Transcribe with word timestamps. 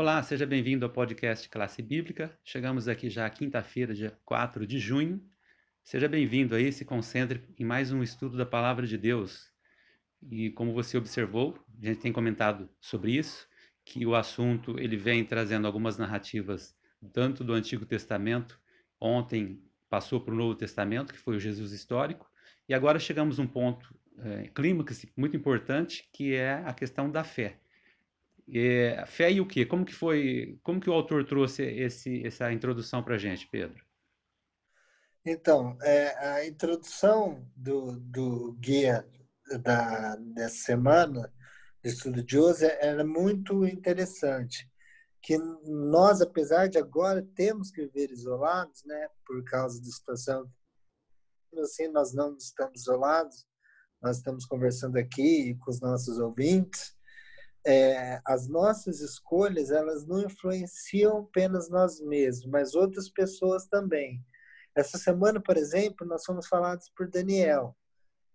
Olá, 0.00 0.22
seja 0.22 0.46
bem-vindo 0.46 0.86
ao 0.86 0.92
podcast 0.92 1.48
Classe 1.48 1.82
Bíblica. 1.82 2.32
Chegamos 2.44 2.86
aqui 2.86 3.10
já 3.10 3.28
quinta-feira, 3.28 3.92
dia 3.92 4.16
4 4.24 4.64
de 4.64 4.78
junho. 4.78 5.20
Seja 5.82 6.08
bem-vindo 6.08 6.54
aí, 6.54 6.72
se 6.72 6.84
concentre 6.84 7.42
em 7.58 7.64
mais 7.64 7.90
um 7.90 8.00
estudo 8.00 8.36
da 8.36 8.46
Palavra 8.46 8.86
de 8.86 8.96
Deus. 8.96 9.52
E 10.30 10.50
como 10.50 10.72
você 10.72 10.96
observou, 10.96 11.58
a 11.82 11.86
gente 11.86 11.98
tem 11.98 12.12
comentado 12.12 12.70
sobre 12.80 13.10
isso, 13.10 13.48
que 13.84 14.06
o 14.06 14.14
assunto 14.14 14.78
ele 14.78 14.96
vem 14.96 15.24
trazendo 15.24 15.66
algumas 15.66 15.98
narrativas 15.98 16.76
tanto 17.12 17.42
do 17.42 17.52
Antigo 17.52 17.84
Testamento, 17.84 18.56
ontem 19.00 19.60
passou 19.90 20.20
para 20.20 20.32
o 20.32 20.36
Novo 20.36 20.54
Testamento, 20.54 21.12
que 21.12 21.18
foi 21.18 21.34
o 21.34 21.40
Jesus 21.40 21.72
histórico, 21.72 22.30
e 22.68 22.72
agora 22.72 23.00
chegamos 23.00 23.40
a 23.40 23.42
um 23.42 23.48
ponto 23.48 23.92
é, 24.18 24.48
clímax 24.54 25.06
muito 25.16 25.36
importante, 25.36 26.08
que 26.12 26.36
é 26.36 26.62
a 26.64 26.72
questão 26.72 27.10
da 27.10 27.24
fé. 27.24 27.58
É, 28.54 29.04
fé 29.06 29.30
e 29.30 29.40
o 29.40 29.46
quê? 29.46 29.66
Como 29.66 29.84
que 29.84 29.94
foi? 29.94 30.58
Como 30.62 30.80
que 30.80 30.88
o 30.88 30.92
autor 30.92 31.24
trouxe 31.24 31.62
esse, 31.62 32.26
essa 32.26 32.50
introdução 32.52 33.02
para 33.02 33.16
a 33.16 33.18
gente, 33.18 33.46
Pedro? 33.48 33.84
Então, 35.24 35.76
é, 35.82 36.16
a 36.26 36.46
introdução 36.46 37.46
do, 37.54 38.00
do 38.00 38.52
guia 38.54 39.06
da, 39.62 40.16
dessa 40.16 40.56
semana, 40.56 41.32
do 41.82 41.88
estudo 41.88 42.22
de 42.22 42.38
hoje, 42.38 42.64
era 42.80 43.04
muito 43.04 43.66
interessante. 43.66 44.66
Que 45.20 45.36
nós, 45.36 46.22
apesar 46.22 46.68
de 46.68 46.78
agora 46.78 47.26
termos 47.34 47.70
que 47.70 47.82
viver 47.82 48.10
isolados, 48.10 48.82
né, 48.84 49.08
por 49.26 49.44
causa 49.44 49.78
da 49.80 49.90
situação, 49.90 50.50
assim, 51.62 51.88
nós 51.88 52.14
não 52.14 52.34
estamos 52.36 52.80
isolados, 52.80 53.46
nós 54.00 54.18
estamos 54.18 54.46
conversando 54.46 54.96
aqui 54.96 55.54
com 55.56 55.70
os 55.70 55.80
nossos 55.80 56.18
ouvintes, 56.18 56.96
é, 57.66 58.20
as 58.24 58.48
nossas 58.48 59.00
escolhas 59.00 59.70
elas 59.70 60.06
não 60.06 60.22
influenciam 60.22 61.18
apenas 61.18 61.68
nós 61.68 62.00
mesmos, 62.00 62.46
mas 62.46 62.74
outras 62.74 63.08
pessoas 63.08 63.66
também. 63.66 64.24
Essa 64.74 64.96
semana, 64.96 65.40
por 65.40 65.56
exemplo, 65.56 66.06
nós 66.06 66.24
fomos 66.24 66.46
falados 66.46 66.88
por 66.96 67.08
Daniel, 67.08 67.76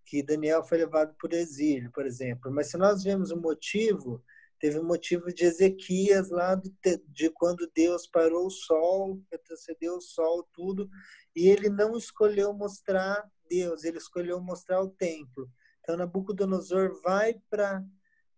que 0.05 0.21
Daniel 0.21 0.63
foi 0.63 0.79
levado 0.79 1.15
por 1.19 1.31
exílio, 1.33 1.91
por 1.91 2.05
exemplo. 2.05 2.51
Mas 2.51 2.67
se 2.67 2.77
nós 2.77 3.03
vemos 3.03 3.31
o 3.31 3.37
motivo, 3.37 4.21
teve 4.59 4.77
o 4.77 4.83
motivo 4.83 5.33
de 5.33 5.45
Ezequias 5.45 6.29
lá 6.29 6.55
de, 6.55 6.71
de 7.07 7.29
quando 7.29 7.71
Deus 7.73 8.07
parou 8.07 8.47
o 8.47 8.51
sol, 8.51 9.21
retrocedeu 9.31 9.95
o 9.95 10.01
sol, 10.01 10.47
tudo, 10.53 10.89
e 11.35 11.47
ele 11.47 11.69
não 11.69 11.97
escolheu 11.97 12.53
mostrar 12.53 13.25
Deus, 13.49 13.83
ele 13.83 13.97
escolheu 13.97 14.41
mostrar 14.41 14.81
o 14.81 14.89
templo. 14.89 15.49
Então 15.81 15.97
Nabucodonosor 15.97 17.01
vai 17.01 17.35
para 17.49 17.83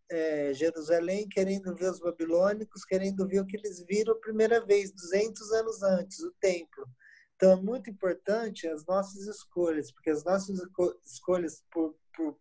é, 0.09 0.53
Jerusalém 0.53 1.27
querendo 1.27 1.75
ver 1.75 1.89
os 1.89 1.99
babilônicos, 1.99 2.85
querendo 2.85 3.27
ver 3.27 3.39
o 3.39 3.45
que 3.45 3.57
eles 3.57 3.83
viram 3.85 4.13
a 4.13 4.19
primeira 4.19 4.63
vez, 4.65 4.91
200 4.91 5.51
anos 5.51 5.83
antes, 5.83 6.19
o 6.19 6.31
templo. 6.39 6.87
Então 7.35 7.51
é 7.51 7.55
muito 7.55 7.89
importante 7.89 8.67
as 8.67 8.85
nossas 8.85 9.27
escolhas, 9.27 9.91
porque 9.91 10.09
as 10.09 10.23
nossas 10.23 10.61
escolhas 11.05 11.63
por, 11.71 11.95
por, 12.15 12.37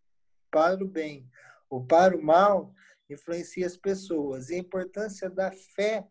para 0.51 0.83
o 0.85 0.89
bem 0.89 1.29
ou 1.69 1.85
para 1.85 2.17
o 2.17 2.23
mal 2.23 2.73
influenciam 3.11 3.67
as 3.67 3.77
pessoas. 3.77 4.51
E 4.51 4.55
a 4.55 4.59
importância 4.59 5.29
da 5.29 5.51
fé 5.75 6.07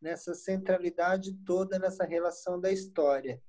nessa 0.00 0.34
centralidade 0.34 1.34
toda 1.44 1.78
nessa 1.78 2.04
relação 2.04 2.60
da 2.60 2.70
história. 2.70 3.40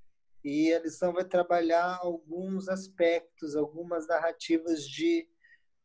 E 0.43 0.73
a 0.73 0.79
lição 0.79 1.11
vai 1.11 1.25
trabalhar 1.25 1.97
alguns 2.01 2.69
aspectos, 2.69 3.55
algumas 3.55 4.07
narrativas 4.07 4.83
de 4.83 5.27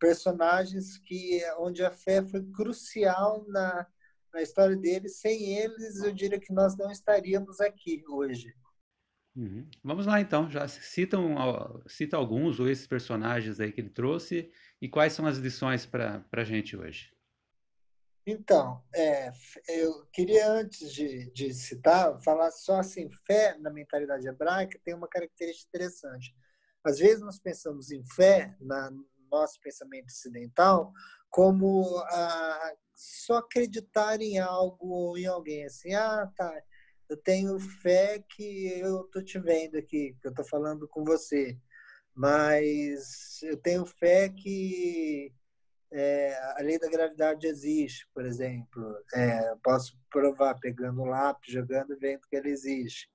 personagens 0.02 0.98
que 0.98 1.40
onde 1.58 1.84
a 1.84 1.90
fé 1.92 2.24
foi 2.24 2.42
crucial 2.50 3.46
na, 3.46 3.86
na 4.34 4.42
história 4.42 4.76
deles. 4.76 5.20
Sem 5.20 5.56
eles, 5.56 6.02
eu 6.02 6.12
diria 6.12 6.40
que 6.40 6.52
nós 6.52 6.76
não 6.76 6.90
estaríamos 6.90 7.60
aqui 7.60 8.02
hoje. 8.08 8.52
Uhum. 9.36 9.70
Vamos 9.82 10.04
lá 10.04 10.20
então, 10.20 10.50
já 10.50 10.66
citam, 10.66 11.36
cita 11.86 12.16
alguns 12.16 12.58
ou 12.58 12.68
esses 12.68 12.86
personagens 12.86 13.60
aí 13.60 13.70
que 13.70 13.80
ele 13.80 13.90
trouxe 13.90 14.50
e 14.80 14.88
quais 14.88 15.12
são 15.12 15.24
as 15.24 15.38
lições 15.38 15.86
para 15.86 16.26
a 16.32 16.44
gente 16.44 16.76
hoje? 16.76 17.12
Então, 18.26 18.84
é, 18.94 19.32
eu 19.68 20.06
queria 20.12 20.50
antes 20.50 20.92
de, 20.92 21.30
de 21.32 21.54
citar, 21.54 22.20
falar 22.22 22.50
só 22.50 22.80
assim, 22.80 23.08
fé 23.26 23.56
na 23.58 23.70
mentalidade 23.70 24.28
hebraica 24.28 24.80
tem 24.84 24.94
uma 24.94 25.08
característica 25.08 25.68
interessante. 25.68 26.34
Às 26.84 26.98
vezes 26.98 27.20
nós 27.20 27.38
pensamos 27.38 27.90
em 27.90 28.04
fé, 28.04 28.54
na, 28.60 28.92
nosso 29.32 29.58
pensamento 29.60 30.10
ocidental 30.10 30.92
como 31.32 31.98
ah, 32.10 32.74
só 32.94 33.38
acreditar 33.38 34.20
em 34.20 34.38
algo, 34.38 35.16
em 35.16 35.26
alguém. 35.26 35.64
Assim, 35.64 35.94
ah, 35.94 36.30
tá, 36.36 36.62
eu 37.08 37.16
tenho 37.16 37.58
fé 37.58 38.22
que 38.28 38.78
eu 38.78 39.04
tô 39.04 39.22
te 39.22 39.38
vendo 39.38 39.78
aqui, 39.78 40.14
que 40.20 40.28
eu 40.28 40.34
tô 40.34 40.44
falando 40.44 40.86
com 40.86 41.02
você, 41.02 41.58
mas 42.14 43.42
eu 43.42 43.56
tenho 43.56 43.86
fé 43.86 44.28
que 44.28 45.32
é, 45.90 46.34
a 46.58 46.62
lei 46.62 46.78
da 46.78 46.88
gravidade 46.88 47.46
existe, 47.46 48.06
por 48.14 48.26
exemplo. 48.26 48.82
É, 49.14 49.54
posso 49.64 49.98
provar 50.10 50.54
pegando 50.60 51.02
um 51.02 51.06
lápis, 51.06 51.52
jogando, 51.52 51.98
vendo 51.98 52.28
que 52.28 52.36
ela 52.36 52.48
existe. 52.48 53.10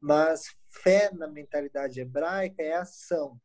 Mas 0.00 0.44
fé 0.68 1.10
na 1.12 1.28
mentalidade 1.28 2.00
hebraica 2.00 2.62
é 2.62 2.74
ação 2.74 3.40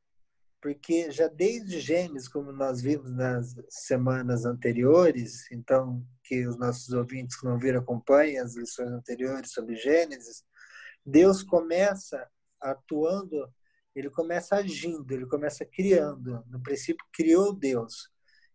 porque 0.61 1.11
já 1.11 1.27
desde 1.27 1.79
Gênesis, 1.79 2.27
como 2.27 2.51
nós 2.51 2.81
vimos 2.81 3.11
nas 3.11 3.55
semanas 3.69 4.45
anteriores, 4.45 5.49
então 5.51 6.05
que 6.23 6.45
os 6.47 6.57
nossos 6.57 6.89
ouvintes 6.93 7.39
que 7.39 7.45
não 7.45 7.59
viram 7.59 7.79
acompanhem 7.79 8.39
as 8.39 8.55
lições 8.55 8.89
anteriores 8.89 9.51
sobre 9.51 9.75
Gênesis, 9.75 10.43
Deus 11.05 11.43
começa 11.43 12.27
atuando, 12.59 13.47
ele 13.95 14.09
começa 14.09 14.55
agindo, 14.55 15.11
ele 15.11 15.25
começa 15.27 15.63
criando. 15.65 16.43
No 16.47 16.61
princípio 16.61 17.05
criou 17.13 17.53
Deus. 17.53 18.09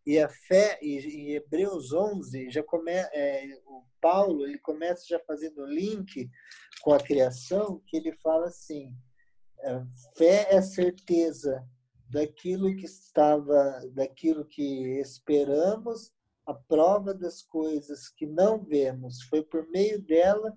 E 0.04 0.18
a 0.18 0.28
fé, 0.28 0.78
em 0.82 1.34
Hebreus 1.34 1.92
11, 1.92 2.50
já 2.50 2.62
come, 2.62 2.90
é, 2.90 3.46
o 3.64 3.84
Paulo 4.00 4.44
ele 4.44 4.58
começa 4.58 5.04
já 5.08 5.20
fazendo 5.20 5.64
link 5.64 6.28
com 6.82 6.92
a 6.92 7.00
criação, 7.00 7.80
que 7.86 7.96
ele 7.96 8.12
fala 8.20 8.46
assim: 8.46 8.92
fé 10.16 10.48
é 10.50 10.60
certeza 10.60 11.64
daquilo 12.12 12.76
que 12.76 12.84
estava, 12.84 13.80
daquilo 13.94 14.44
que 14.44 15.00
esperamos, 15.00 16.12
a 16.46 16.52
prova 16.52 17.14
das 17.14 17.42
coisas 17.42 18.10
que 18.10 18.26
não 18.26 18.62
vemos. 18.62 19.22
Foi 19.22 19.42
por 19.42 19.66
meio 19.70 20.00
dela 20.02 20.54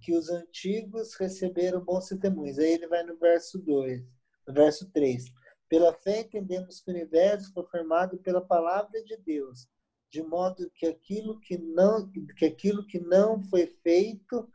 que 0.00 0.12
os 0.12 0.28
antigos 0.28 1.14
receberam 1.14 1.84
bons 1.84 2.08
testemunhos. 2.08 2.58
Aí 2.58 2.72
ele 2.72 2.88
vai 2.88 3.04
no 3.04 3.16
verso 3.18 3.58
2, 3.58 4.02
no 4.48 4.54
verso 4.54 4.90
3. 4.90 5.24
Pela 5.68 5.94
fé 5.94 6.20
entendemos 6.22 6.80
que 6.80 6.90
o 6.90 6.94
universo 6.94 7.52
foi 7.52 7.64
formado 7.66 8.18
pela 8.18 8.44
palavra 8.44 9.02
de 9.04 9.16
Deus, 9.18 9.68
de 10.10 10.22
modo 10.22 10.70
que 10.74 10.86
aquilo 10.86 11.38
que 11.40 11.56
não 11.56 12.10
que 12.36 12.46
aquilo 12.46 12.86
que 12.86 12.98
não 12.98 13.42
foi 13.44 13.66
feito 13.82 14.48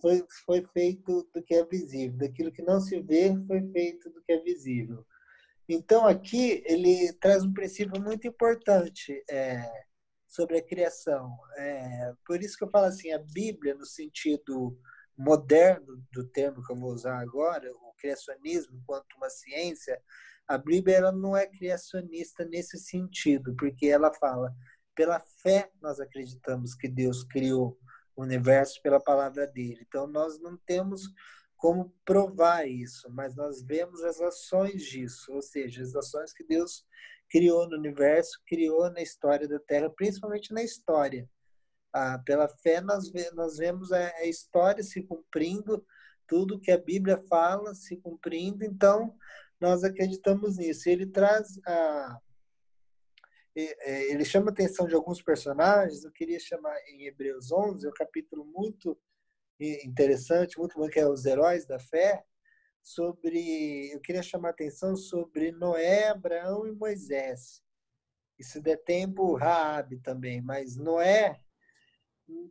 foi, 0.00 0.24
foi 0.44 0.66
feito 0.72 1.28
do 1.32 1.42
que 1.42 1.54
é 1.54 1.64
visível, 1.64 2.18
daquilo 2.18 2.52
que 2.52 2.62
não 2.62 2.80
se 2.80 3.00
vê 3.00 3.34
foi 3.46 3.62
feito 3.70 4.10
do 4.10 4.22
que 4.22 4.32
é 4.32 4.40
visível. 4.40 5.04
Então, 5.68 6.06
aqui, 6.06 6.62
ele 6.66 7.12
traz 7.20 7.42
um 7.42 7.52
princípio 7.52 8.00
muito 8.00 8.26
importante 8.26 9.24
é, 9.28 9.68
sobre 10.26 10.58
a 10.58 10.62
criação. 10.64 11.36
É, 11.56 12.12
por 12.24 12.40
isso 12.40 12.56
que 12.56 12.64
eu 12.64 12.70
falo 12.70 12.86
assim, 12.86 13.12
a 13.12 13.18
Bíblia, 13.18 13.74
no 13.74 13.84
sentido 13.84 14.78
moderno 15.16 16.04
do 16.12 16.28
termo 16.28 16.62
que 16.62 16.72
eu 16.72 16.76
vou 16.76 16.92
usar 16.92 17.18
agora, 17.18 17.70
o 17.72 17.94
criacionismo 17.98 18.76
enquanto 18.76 19.14
uma 19.16 19.30
ciência, 19.30 20.00
a 20.46 20.58
Bíblia 20.58 20.96
ela 20.96 21.12
não 21.12 21.36
é 21.36 21.46
criacionista 21.46 22.44
nesse 22.44 22.78
sentido, 22.78 23.54
porque 23.56 23.86
ela 23.86 24.12
fala, 24.14 24.54
pela 24.94 25.18
fé 25.42 25.70
nós 25.80 25.98
acreditamos 25.98 26.74
que 26.74 26.86
Deus 26.86 27.24
criou 27.24 27.78
o 28.14 28.22
universo 28.22 28.80
pela 28.82 29.00
palavra 29.00 29.46
dele. 29.46 29.84
Então, 29.86 30.06
nós 30.06 30.40
não 30.40 30.56
temos 30.56 31.02
como 31.56 31.92
provar 32.04 32.68
isso, 32.68 33.08
mas 33.10 33.34
nós 33.34 33.62
vemos 33.62 34.02
as 34.02 34.20
ações 34.20 34.82
disso, 34.82 35.32
ou 35.32 35.40
seja, 35.40 35.82
as 35.82 35.94
ações 35.94 36.32
que 36.32 36.44
Deus 36.44 36.84
criou 37.30 37.68
no 37.68 37.76
universo, 37.76 38.40
criou 38.46 38.90
na 38.90 39.02
história 39.02 39.48
da 39.48 39.58
Terra, 39.58 39.90
principalmente 39.90 40.52
na 40.52 40.62
história. 40.62 41.28
Ah, 41.92 42.20
pela 42.24 42.48
fé, 42.48 42.80
nós, 42.80 43.10
nós 43.34 43.56
vemos 43.56 43.90
a, 43.90 44.06
a 44.16 44.26
história 44.26 44.82
se 44.82 45.02
cumprindo, 45.02 45.84
tudo 46.28 46.60
que 46.60 46.70
a 46.70 46.78
Bíblia 46.78 47.22
fala 47.28 47.74
se 47.74 47.96
cumprindo, 47.96 48.64
então 48.64 49.16
nós 49.60 49.82
acreditamos 49.82 50.58
nisso. 50.58 50.88
Ele 50.88 51.06
traz 51.06 51.58
a. 51.66 52.20
Ele 53.54 54.22
chama 54.22 54.50
a 54.50 54.52
atenção 54.52 54.86
de 54.86 54.94
alguns 54.94 55.22
personagens, 55.22 56.04
eu 56.04 56.12
queria 56.12 56.38
chamar 56.38 56.76
em 56.88 57.06
Hebreus 57.06 57.50
11, 57.50 57.86
é 57.86 57.88
um 57.88 57.94
capítulo 57.94 58.44
muito 58.44 58.98
interessante, 59.58 60.58
muito 60.58 60.78
bom, 60.78 60.88
que 60.88 60.98
é 60.98 61.08
Os 61.08 61.24
Heróis 61.24 61.66
da 61.66 61.78
Fé, 61.78 62.24
sobre. 62.82 63.92
Eu 63.92 64.00
queria 64.00 64.22
chamar 64.22 64.48
a 64.48 64.50
atenção 64.52 64.96
sobre 64.96 65.52
Noé, 65.52 66.08
Abraão 66.08 66.66
e 66.66 66.72
Moisés. 66.72 67.62
E 68.38 68.44
se 68.44 68.60
der 68.60 68.76
tempo, 68.84 69.34
Raabe 69.34 69.98
também. 69.98 70.42
Mas 70.42 70.76
Noé, 70.76 71.40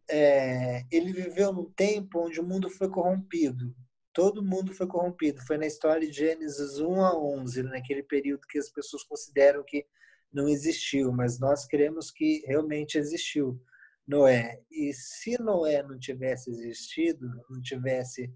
é, 0.09 0.83
ele 0.91 1.13
viveu 1.13 1.53
num 1.53 1.69
tempo 1.71 2.25
onde 2.25 2.39
o 2.39 2.45
mundo 2.45 2.69
foi 2.69 2.89
corrompido. 2.89 3.75
Todo 4.11 4.43
mundo 4.43 4.73
foi 4.73 4.87
corrompido. 4.87 5.41
Foi 5.45 5.57
na 5.57 5.67
história 5.67 6.07
de 6.07 6.13
Gênesis 6.13 6.79
1 6.79 7.01
a 7.01 7.17
11, 7.17 7.63
naquele 7.63 8.01
período 8.01 8.47
que 8.47 8.57
as 8.57 8.69
pessoas 8.69 9.03
consideram 9.03 9.63
que 9.63 9.85
não 10.31 10.49
existiu, 10.49 11.11
mas 11.13 11.39
nós 11.39 11.65
cremos 11.65 12.11
que 12.11 12.43
realmente 12.45 12.97
existiu 12.97 13.61
Noé. 14.07 14.61
E 14.71 14.93
se 14.93 15.41
Noé 15.41 15.83
não 15.83 15.97
tivesse 15.97 16.49
existido, 16.49 17.27
não 17.49 17.61
tivesse 17.61 18.31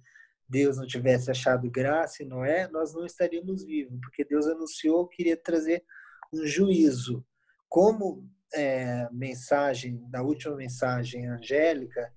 Deus 0.50 0.78
não 0.78 0.88
tivesse 0.88 1.30
achado 1.30 1.70
graça 1.70 2.24
em 2.24 2.28
Noé, 2.28 2.68
nós 2.70 2.92
não 2.94 3.06
estaríamos 3.06 3.64
vivos, 3.64 4.00
porque 4.02 4.26
Deus 4.26 4.48
anunciou 4.48 5.08
que 5.08 5.22
iria 5.22 5.38
trazer 5.38 5.84
um 6.34 6.46
juízo. 6.46 7.24
Como 7.70 8.28
é, 8.52 9.08
mensagem, 9.12 10.04
da 10.10 10.24
última 10.24 10.56
mensagem 10.56 11.28
angélica, 11.28 12.12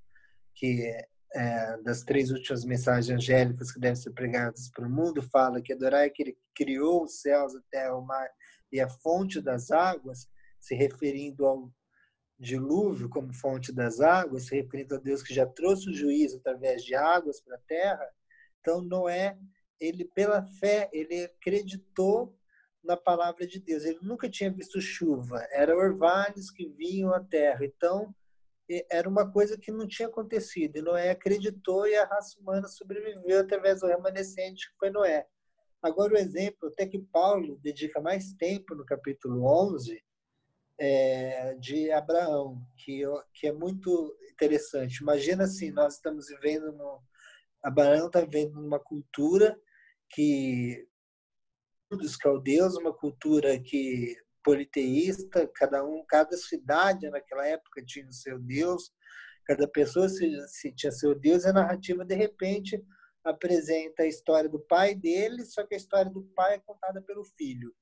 que 0.54 0.90
é, 1.34 1.76
das 1.82 2.02
três 2.02 2.30
últimas 2.30 2.64
mensagens 2.64 3.14
angélicas 3.14 3.70
que 3.70 3.80
devem 3.80 3.96
ser 3.96 4.12
pregadas 4.12 4.70
para 4.70 4.86
o 4.86 4.90
mundo, 4.90 5.22
fala 5.22 5.60
que 5.60 5.74
adorar 5.74 6.06
é 6.06 6.10
que 6.10 6.22
ele 6.22 6.38
criou 6.54 7.04
os 7.04 7.20
céus, 7.20 7.54
a 7.54 7.60
terra, 7.70 7.96
o 7.96 8.04
mar 8.04 8.28
e 8.72 8.80
a 8.80 8.88
fonte 8.88 9.42
das 9.42 9.70
águas, 9.70 10.26
se 10.58 10.74
referindo 10.74 11.44
ao 11.44 11.70
dilúvio 12.42 13.08
como 13.08 13.32
fonte 13.32 13.72
das 13.72 14.00
águas, 14.00 14.46
se 14.46 14.56
referindo 14.56 14.96
a 14.96 14.98
Deus 14.98 15.22
que 15.22 15.32
já 15.32 15.46
trouxe 15.46 15.88
o 15.88 15.94
juízo 15.94 16.38
através 16.38 16.84
de 16.84 16.94
águas 16.94 17.40
para 17.40 17.54
a 17.54 17.60
terra, 17.60 18.06
então, 18.62 18.80
Noé, 18.80 19.36
ele 19.80 20.04
pela 20.04 20.44
fé, 20.44 20.88
ele 20.92 21.24
acreditou 21.24 22.38
na 22.82 22.96
palavra 22.96 23.44
de 23.44 23.58
Deus. 23.58 23.84
Ele 23.84 23.98
nunca 24.00 24.30
tinha 24.30 24.50
visto 24.50 24.80
chuva, 24.80 25.44
eram 25.50 25.76
orvalhos 25.76 26.50
que 26.50 26.68
vinham 26.68 27.12
à 27.12 27.20
terra. 27.20 27.64
Então, 27.64 28.14
era 28.90 29.08
uma 29.08 29.30
coisa 29.30 29.58
que 29.58 29.72
não 29.72 29.86
tinha 29.86 30.08
acontecido. 30.08 30.76
E 30.76 30.82
Noé 30.82 31.10
acreditou 31.10 31.86
e 31.86 31.96
a 31.96 32.06
raça 32.06 32.38
humana 32.40 32.68
sobreviveu 32.68 33.40
através 33.40 33.80
do 33.80 33.88
remanescente 33.88 34.70
que 34.70 34.78
foi 34.78 34.90
Noé. 34.90 35.26
Agora, 35.82 36.14
o 36.14 36.16
exemplo, 36.16 36.68
até 36.68 36.86
que 36.86 37.00
Paulo 37.00 37.58
dedica 37.60 38.00
mais 38.00 38.32
tempo 38.34 38.76
no 38.76 38.84
capítulo 38.84 39.44
11, 39.44 40.00
é, 40.84 41.54
de 41.60 41.92
Abraão, 41.92 42.60
que, 42.76 43.02
que 43.34 43.46
é 43.46 43.52
muito 43.52 44.18
interessante. 44.32 44.96
Imagina 45.00 45.44
assim, 45.44 45.70
nós 45.70 45.94
estamos 45.94 46.26
vivendo 46.26 46.72
no, 46.72 47.00
Abraão 47.62 48.06
está 48.06 48.20
vivendo 48.20 48.60
numa 48.60 48.80
cultura 48.80 49.56
que 50.10 50.84
dos 51.88 52.16
caldeus, 52.16 52.76
uma 52.76 52.92
cultura 52.92 53.60
que 53.60 54.16
politeísta, 54.42 55.48
cada 55.54 55.84
um, 55.84 56.04
cada 56.04 56.36
cidade 56.36 57.08
naquela 57.10 57.46
época 57.46 57.84
tinha 57.86 58.08
o 58.08 58.12
seu 58.12 58.40
deus, 58.40 58.90
cada 59.46 59.68
pessoa 59.68 60.08
se, 60.08 60.28
se 60.48 60.74
tinha 60.74 60.90
seu 60.90 61.14
deus, 61.14 61.44
e 61.44 61.48
a 61.48 61.52
narrativa 61.52 62.04
de 62.04 62.16
repente 62.16 62.82
apresenta 63.22 64.02
a 64.02 64.08
história 64.08 64.50
do 64.50 64.58
pai 64.58 64.96
dele, 64.96 65.44
só 65.44 65.64
que 65.64 65.74
a 65.74 65.76
história 65.76 66.10
do 66.10 66.24
pai 66.34 66.54
é 66.54 66.58
contada 66.58 67.00
pelo 67.02 67.24
filho. 67.24 67.72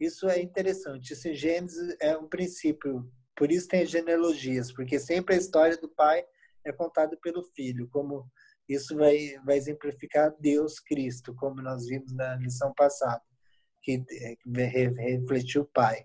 Isso 0.00 0.28
é 0.28 0.40
interessante. 0.40 1.12
Esse 1.12 1.34
Gênesis 1.34 1.96
é 2.00 2.16
um 2.16 2.28
princípio, 2.28 3.10
por 3.36 3.50
isso 3.50 3.68
tem 3.68 3.84
genealogias, 3.84 4.72
porque 4.72 4.98
sempre 4.98 5.34
a 5.34 5.38
história 5.38 5.76
do 5.76 5.88
pai 5.88 6.24
é 6.64 6.72
contada 6.72 7.16
pelo 7.16 7.42
filho, 7.42 7.88
como 7.88 8.30
isso 8.68 8.94
vai, 8.94 9.38
vai 9.44 9.56
exemplificar 9.56 10.34
Deus 10.38 10.78
Cristo, 10.78 11.34
como 11.34 11.62
nós 11.62 11.86
vimos 11.86 12.12
na 12.12 12.36
lição 12.36 12.72
passada, 12.74 13.22
que 13.82 14.04
refletiu 14.98 15.62
o 15.62 15.70
Pai. 15.72 16.04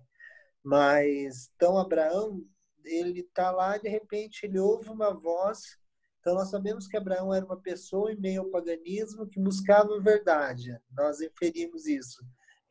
Mas, 0.63 1.51
então, 1.55 1.77
Abraão, 1.77 2.41
ele 2.85 3.19
está 3.19 3.51
lá, 3.51 3.77
de 3.77 3.89
repente, 3.89 4.45
ele 4.45 4.59
ouve 4.59 4.89
uma 4.89 5.13
voz. 5.13 5.77
Então, 6.19 6.35
nós 6.35 6.49
sabemos 6.49 6.87
que 6.87 6.95
Abraão 6.95 7.33
era 7.33 7.45
uma 7.45 7.59
pessoa 7.59 8.13
em 8.13 8.19
meio 8.19 8.43
ao 8.43 8.49
paganismo 8.49 9.27
que 9.27 9.41
buscava 9.41 9.93
a 9.97 10.01
verdade. 10.01 10.79
Nós 10.95 11.19
inferimos 11.19 11.85
isso. 11.85 12.23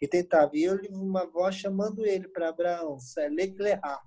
E 0.02 0.06
tentava. 0.06 0.50
E 0.54 0.64
eu 0.64 0.74
li 0.74 0.88
uma 0.88 1.24
voz 1.24 1.54
chamando 1.54 2.04
ele 2.04 2.28
para 2.28 2.50
Abraão, 2.50 2.98
Leclerá 3.30 4.02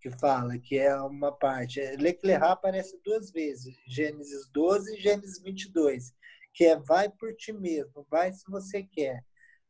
que 0.00 0.10
fala, 0.10 0.58
que 0.58 0.78
é 0.78 0.94
uma 1.02 1.30
parte. 1.30 1.80
Leclerc 1.96 2.44
aparece 2.44 2.98
duas 3.04 3.30
vezes, 3.30 3.76
Gênesis 3.86 4.48
12 4.48 4.96
e 4.96 5.00
Gênesis 5.00 5.42
22, 5.42 6.14
que 6.54 6.64
é 6.64 6.76
vai 6.76 7.10
por 7.10 7.34
ti 7.36 7.52
mesmo, 7.52 8.06
vai 8.10 8.32
se 8.32 8.50
você 8.50 8.82
quer, 8.82 9.22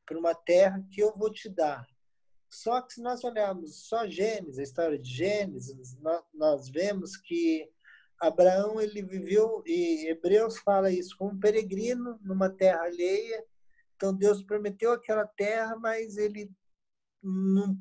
para 0.06 0.18
uma 0.18 0.34
terra 0.34 0.82
que 0.90 1.02
eu 1.02 1.16
vou 1.16 1.30
te 1.30 1.48
dar. 1.48 1.84
Só 2.48 2.80
que 2.80 2.94
se 2.94 3.02
nós 3.02 3.22
olharmos 3.24 3.88
só 3.88 4.08
Gênesis, 4.08 4.58
a 4.58 4.62
história 4.62 4.98
de 4.98 5.10
Gênesis, 5.10 5.96
nós 6.32 6.68
vemos 6.68 7.16
que 7.16 7.68
Abraão 8.20 8.80
ele 8.80 9.02
viveu 9.02 9.62
e 9.66 10.08
Hebreus 10.08 10.58
fala 10.58 10.90
isso 10.90 11.16
como 11.16 11.32
um 11.32 11.40
peregrino 11.40 12.18
numa 12.22 12.50
terra 12.50 12.82
alheia. 12.82 13.44
Então 14.00 14.14
Deus 14.14 14.42
prometeu 14.42 14.92
aquela 14.92 15.26
terra, 15.26 15.76
mas 15.76 16.16
ele 16.16 16.50
não 17.22 17.78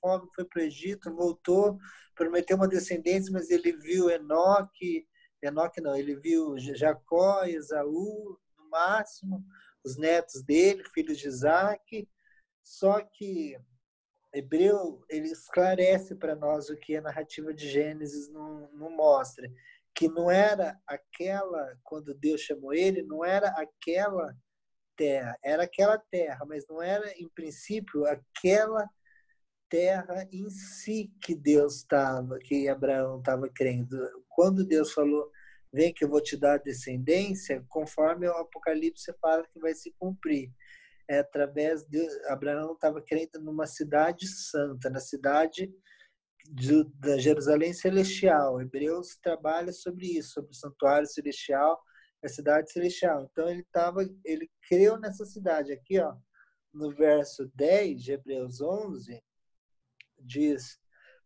fome, 0.00 0.26
foi 0.34 0.46
para 0.46 0.62
o 0.62 0.64
Egito, 0.64 1.14
voltou, 1.14 1.78
prometeu 2.14 2.56
uma 2.56 2.66
descendência, 2.66 3.30
mas 3.30 3.50
ele 3.50 3.76
viu 3.76 4.08
Enoque, 4.08 5.06
Enoque 5.42 5.82
não, 5.82 5.94
ele 5.94 6.16
viu 6.16 6.56
Jacó, 6.58 7.44
Esaú, 7.44 8.40
no 8.56 8.70
máximo, 8.70 9.44
os 9.84 9.98
netos 9.98 10.42
dele, 10.42 10.82
filhos 10.94 11.18
de 11.18 11.28
Isaac, 11.28 12.08
só 12.62 13.02
que 13.02 13.58
Hebreu, 14.32 15.04
ele 15.10 15.28
esclarece 15.28 16.14
para 16.14 16.34
nós 16.34 16.70
o 16.70 16.76
que 16.78 16.96
a 16.96 17.02
narrativa 17.02 17.52
de 17.52 17.68
Gênesis 17.68 18.30
não, 18.30 18.72
não 18.72 18.88
mostra, 18.88 19.52
que 19.94 20.08
não 20.08 20.30
era 20.30 20.80
aquela, 20.86 21.78
quando 21.82 22.14
Deus 22.14 22.40
chamou 22.40 22.72
ele, 22.72 23.02
não 23.02 23.22
era 23.22 23.48
aquela 23.48 24.34
terra, 24.96 25.36
era 25.42 25.64
aquela 25.64 25.98
terra, 25.98 26.44
mas 26.46 26.66
não 26.68 26.82
era, 26.82 27.12
em 27.18 27.28
princípio, 27.28 28.04
aquela 28.06 28.88
terra 29.68 30.28
em 30.30 30.48
si 30.50 31.12
que 31.20 31.34
Deus 31.34 31.76
estava, 31.76 32.38
que 32.38 32.68
Abraão 32.68 33.18
estava 33.18 33.48
crendo. 33.48 33.96
Quando 34.28 34.64
Deus 34.64 34.92
falou, 34.92 35.30
vem 35.72 35.92
que 35.92 36.04
eu 36.04 36.08
vou 36.08 36.20
te 36.20 36.36
dar 36.36 36.58
descendência, 36.58 37.64
conforme 37.68 38.28
o 38.28 38.36
Apocalipse 38.36 39.12
fala 39.20 39.46
que 39.52 39.58
vai 39.58 39.74
se 39.74 39.92
cumprir. 39.98 40.52
É 41.08 41.18
através 41.18 41.84
de 41.86 42.00
Abraão 42.28 42.74
estava 42.74 43.02
crendo 43.02 43.40
numa 43.40 43.66
cidade 43.66 44.26
santa, 44.26 44.88
na 44.88 45.00
cidade 45.00 45.70
de, 46.48 46.84
da 46.94 47.18
Jerusalém 47.18 47.72
celestial. 47.72 48.60
Hebreus 48.60 49.16
trabalha 49.16 49.72
sobre 49.72 50.06
isso, 50.06 50.34
sobre 50.34 50.52
o 50.52 50.54
santuário 50.54 51.06
celestial, 51.06 51.82
a 52.24 52.28
cidade 52.28 52.72
celestial. 52.72 53.28
Então 53.30 53.48
ele 53.48 53.60
estava, 53.60 54.02
ele 54.24 54.50
creu 54.68 54.98
nessa 54.98 55.24
cidade 55.24 55.72
aqui, 55.72 55.98
ó, 56.00 56.16
no 56.72 56.90
verso 56.90 57.50
10 57.54 58.02
de 58.02 58.12
Hebreus 58.12 58.60
11, 58.60 59.22
diz: 60.18 60.78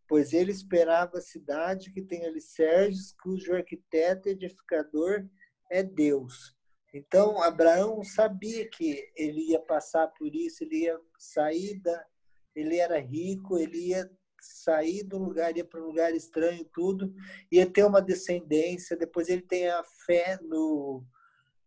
Pois 0.07 0.33
ele 0.33 0.51
esperava 0.51 1.19
a 1.19 1.23
cidade 1.23 1.93
que 1.93 2.03
tem 2.03 2.27
alicerces, 2.27 3.15
cujo 3.23 3.55
arquiteto 3.55 4.29
e 4.29 4.33
edificador 4.33 5.27
é 5.71 5.83
Deus. 5.83 6.57
Então, 6.93 7.43
Abraão 7.43 8.03
sabia 8.03 8.69
que 8.69 9.11
ele 9.15 9.51
ia 9.51 9.61
passar 9.61 10.09
por 10.09 10.35
isso, 10.35 10.65
ele 10.65 10.85
ia 10.85 10.99
sair 11.19 11.79
da. 11.81 12.07
Ele 12.55 12.79
era 12.79 12.99
rico, 12.99 13.57
ele 13.57 13.91
ia 13.91 14.11
sair 14.41 15.03
do 15.03 15.19
lugar, 15.19 15.57
ia 15.57 15.65
para 15.65 15.81
um 15.81 15.87
lugar 15.87 16.15
estranho, 16.15 16.65
tudo, 16.73 17.13
ia 17.51 17.67
ter 17.67 17.85
uma 17.85 18.01
descendência. 18.01 18.97
Depois, 18.97 19.29
ele 19.29 19.43
tem 19.43 19.69
a 19.69 19.83
fé 20.07 20.39
no 20.43 21.05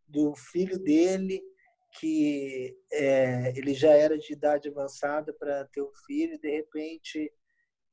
do 0.08 0.36
filho 0.36 0.78
dele, 0.78 1.42
que 2.00 2.78
é, 2.92 3.58
ele 3.58 3.74
já 3.74 3.92
era 3.92 4.18
de 4.18 4.34
idade 4.34 4.70
avançada 4.70 5.34
para 5.34 5.66
ter 5.66 5.82
um 5.82 5.92
filho, 6.06 6.34
e 6.34 6.40
de 6.40 6.50
repente 6.50 7.32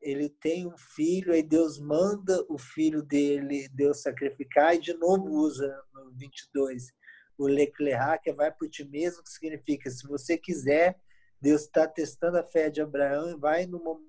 ele 0.00 0.28
tem 0.28 0.66
um 0.66 0.76
filho, 0.76 1.32
aí 1.32 1.42
Deus 1.42 1.78
manda 1.78 2.44
o 2.48 2.58
filho 2.58 3.02
dele, 3.02 3.68
Deus 3.72 4.02
sacrificar, 4.02 4.74
e 4.74 4.80
de 4.80 4.94
novo 4.94 5.28
usa 5.28 5.76
no 5.92 6.12
22 6.12 6.92
o 7.36 7.46
Leclerc, 7.46 8.24
que 8.24 8.32
vai 8.32 8.52
por 8.52 8.68
ti 8.68 8.84
mesmo, 8.84 9.22
que 9.22 9.30
significa, 9.30 9.88
se 9.90 10.06
você 10.06 10.36
quiser, 10.36 11.00
Deus 11.40 11.62
está 11.62 11.86
testando 11.86 12.36
a 12.36 12.44
fé 12.44 12.68
de 12.68 12.80
Abraão 12.80 13.30
e 13.30 13.38
vai 13.38 13.64
no 13.64 13.78
momento 13.78 14.07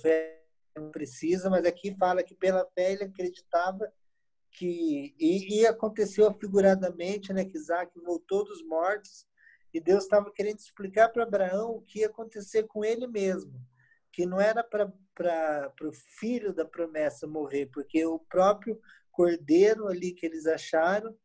fé 0.00 0.42
não 0.76 0.90
precisa, 0.90 1.48
mas 1.48 1.64
aqui 1.64 1.94
fala 1.96 2.22
que 2.22 2.34
pela 2.34 2.66
fé 2.74 2.92
ele 2.92 3.04
acreditava 3.04 3.92
que 4.50 5.14
e, 5.18 5.60
e 5.60 5.66
aconteceu 5.66 6.32
figuradamente, 6.34 7.32
né, 7.32 7.44
que 7.44 7.56
Isaac 7.56 7.98
voltou 8.00 8.44
dos 8.44 8.62
mortos 8.64 9.26
e 9.72 9.80
Deus 9.80 10.04
estava 10.04 10.30
querendo 10.32 10.58
explicar 10.58 11.08
para 11.08 11.24
Abraão 11.24 11.72
o 11.72 11.82
que 11.82 12.00
ia 12.00 12.06
acontecer 12.06 12.64
com 12.64 12.84
ele 12.84 13.08
mesmo, 13.08 13.52
que 14.12 14.24
não 14.24 14.40
era 14.40 14.62
para 14.62 15.72
o 15.82 15.92
filho 15.92 16.52
da 16.52 16.64
promessa 16.64 17.26
morrer, 17.26 17.66
porque 17.66 18.04
o 18.06 18.18
próprio 18.18 18.80
cordeiro 19.10 19.88
ali 19.88 20.12
que 20.12 20.24
eles 20.24 20.46
acharam, 20.46 21.16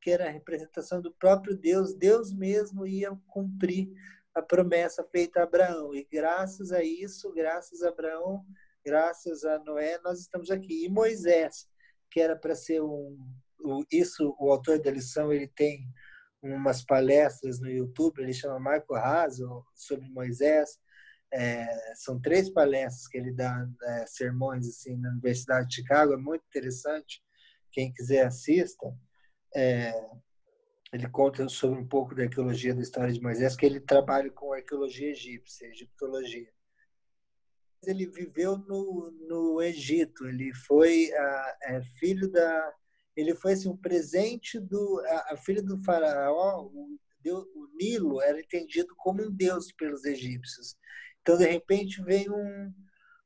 que 0.00 0.10
era 0.10 0.26
a 0.26 0.30
representação 0.30 1.02
do 1.02 1.12
próprio 1.12 1.56
Deus, 1.56 1.94
Deus 1.94 2.32
mesmo 2.32 2.86
ia 2.86 3.14
cumprir 3.26 3.90
a 4.38 4.42
promessa 4.42 5.04
feita 5.04 5.40
a 5.40 5.44
Abraão. 5.44 5.94
E 5.94 6.06
graças 6.10 6.72
a 6.72 6.82
isso, 6.82 7.32
graças 7.32 7.82
a 7.82 7.88
Abraão, 7.88 8.44
graças 8.84 9.44
a 9.44 9.58
Noé, 9.60 9.98
nós 10.02 10.20
estamos 10.20 10.50
aqui. 10.50 10.84
E 10.84 10.88
Moisés, 10.88 11.68
que 12.10 12.20
era 12.20 12.36
para 12.36 12.54
ser 12.54 12.82
um. 12.82 13.18
Isso, 13.90 14.34
o 14.38 14.52
autor 14.52 14.80
da 14.80 14.90
lição, 14.90 15.32
ele 15.32 15.48
tem 15.48 15.84
umas 16.40 16.84
palestras 16.84 17.60
no 17.60 17.68
YouTube, 17.68 18.20
ele 18.20 18.32
chama 18.32 18.60
Marco 18.60 18.94
Raso, 18.94 19.64
sobre 19.74 20.08
Moisés. 20.08 20.78
É, 21.32 21.94
são 21.96 22.20
três 22.20 22.48
palestras 22.48 23.06
que 23.08 23.18
ele 23.18 23.32
dá, 23.32 23.68
é, 23.82 24.06
sermões 24.06 24.66
assim, 24.66 24.96
na 24.96 25.10
Universidade 25.10 25.68
de 25.68 25.74
Chicago, 25.74 26.14
é 26.14 26.16
muito 26.16 26.44
interessante. 26.46 27.22
Quem 27.72 27.92
quiser 27.92 28.26
assista. 28.26 28.86
É, 29.54 29.92
ele 30.92 31.08
conta 31.08 31.48
sobre 31.48 31.78
um 31.78 31.86
pouco 31.86 32.14
da 32.14 32.24
arqueologia 32.24 32.74
da 32.74 32.80
história 32.80 33.12
de 33.12 33.20
Moisés, 33.20 33.56
que 33.56 33.66
ele 33.66 33.80
trabalha 33.80 34.30
com 34.30 34.52
arqueologia 34.52 35.10
egípcia, 35.10 35.68
egiptologia. 35.68 36.50
Ele 37.84 38.06
viveu 38.06 38.56
no, 38.56 39.10
no 39.28 39.62
Egito, 39.62 40.26
ele 40.26 40.52
foi 40.52 41.10
é, 41.62 41.82
filho 41.98 42.30
da 42.30 42.74
ele 43.16 43.34
foi 43.34 43.54
assim, 43.54 43.68
um 43.68 43.76
presente 43.76 44.60
do 44.60 45.02
a, 45.04 45.34
a 45.34 45.36
filha 45.36 45.60
do 45.60 45.82
faraó, 45.82 46.62
o, 46.66 46.98
Deus, 47.20 47.44
o 47.54 47.68
Nilo 47.74 48.22
era 48.22 48.40
entendido 48.40 48.94
como 48.96 49.22
um 49.22 49.30
deus 49.30 49.72
pelos 49.72 50.04
egípcios. 50.04 50.76
Então, 51.20 51.36
de 51.36 51.44
repente, 51.44 52.00
vem 52.02 52.30
um, 52.30 52.72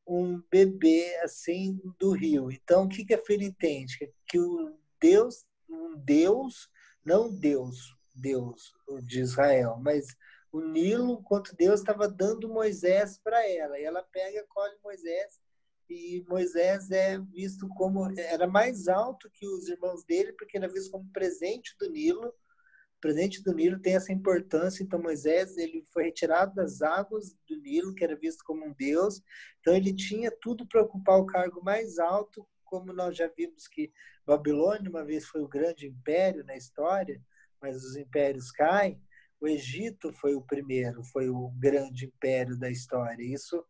um 0.07 0.43
bebê 0.51 1.15
assim 1.23 1.79
do 2.01 2.13
rio. 2.13 2.51
Então, 2.51 2.85
o 2.85 2.89
que, 2.89 3.05
que 3.05 3.15
a 3.15 3.23
filha 3.23 3.45
entende? 3.45 3.97
Que 4.27 4.39
o 4.39 4.79
Deus, 4.99 5.45
um 5.69 5.95
Deus, 5.97 6.69
não 7.05 7.31
Deus, 7.31 7.97
Deus 8.15 8.73
de 9.03 9.21
Israel, 9.21 9.79
mas 9.81 10.07
o 10.53 10.61
Nilo, 10.61 11.23
quanto 11.23 11.57
Deus 11.57 11.81
estava 11.81 12.07
dando 12.09 12.49
Moisés 12.49 13.19
para 13.19 13.49
ela. 13.49 13.79
E 13.79 13.85
ela 13.85 14.03
pega, 14.03 14.45
colhe 14.49 14.77
Moisés 14.85 15.41
e 15.89 16.25
Moisés 16.29 16.91
é 16.91 17.19
visto 17.19 17.69
como 17.69 18.11
era 18.19 18.47
mais 18.47 18.89
alto 18.89 19.31
que 19.31 19.47
os 19.47 19.69
irmãos 19.69 20.05
dele 20.05 20.33
porque 20.33 20.57
era 20.57 20.69
visto 20.69 20.91
como 20.91 21.11
presente 21.13 21.75
do 21.79 21.91
Nilo. 21.91 22.29
O 22.29 23.01
presente 23.01 23.43
do 23.43 23.53
Nilo 23.53 23.81
tem 23.81 23.95
essa 23.95 24.13
importância. 24.13 24.83
Então 24.83 25.01
Moisés 25.01 25.57
ele 25.57 25.87
foi 25.93 26.05
retirado 26.05 26.55
das 26.55 26.83
águas 26.83 27.35
do 27.49 27.57
Nilo 27.57 27.95
que 27.95 28.05
era 28.05 28.17
visto 28.17 28.45
como 28.45 28.65
um 28.65 28.73
deus. 28.73 29.21
Então 29.61 29.75
ele 29.75 29.95
tinha 29.95 30.31
tudo 30.31 30.67
para 30.67 30.83
ocupar 30.83 31.19
o 31.19 31.27
cargo 31.27 31.63
mais 31.63 31.99
alto 31.99 32.47
como 32.73 32.93
nós 32.93 33.17
já 33.17 33.29
vimos 33.37 33.69
que 33.69 33.93
Babilônia 34.27 34.89
uma 34.89 35.05
vez 35.05 35.27
foi 35.27 35.43
o 35.43 35.49
grande 35.49 35.87
império 35.87 36.43
na 36.45 36.57
história 36.57 37.21
mas 37.61 37.77
os 37.85 37.97
impérios 37.97 38.51
caem 38.51 38.99
o 39.41 39.47
Egito 39.47 40.13
foi 40.15 40.35
o 40.35 40.41
primeiro 40.41 41.05
foi 41.13 41.29
o 41.29 41.51
grande 41.59 42.07
império 42.07 42.59
da 42.59 42.71
história 42.71 43.23
isso 43.23 43.63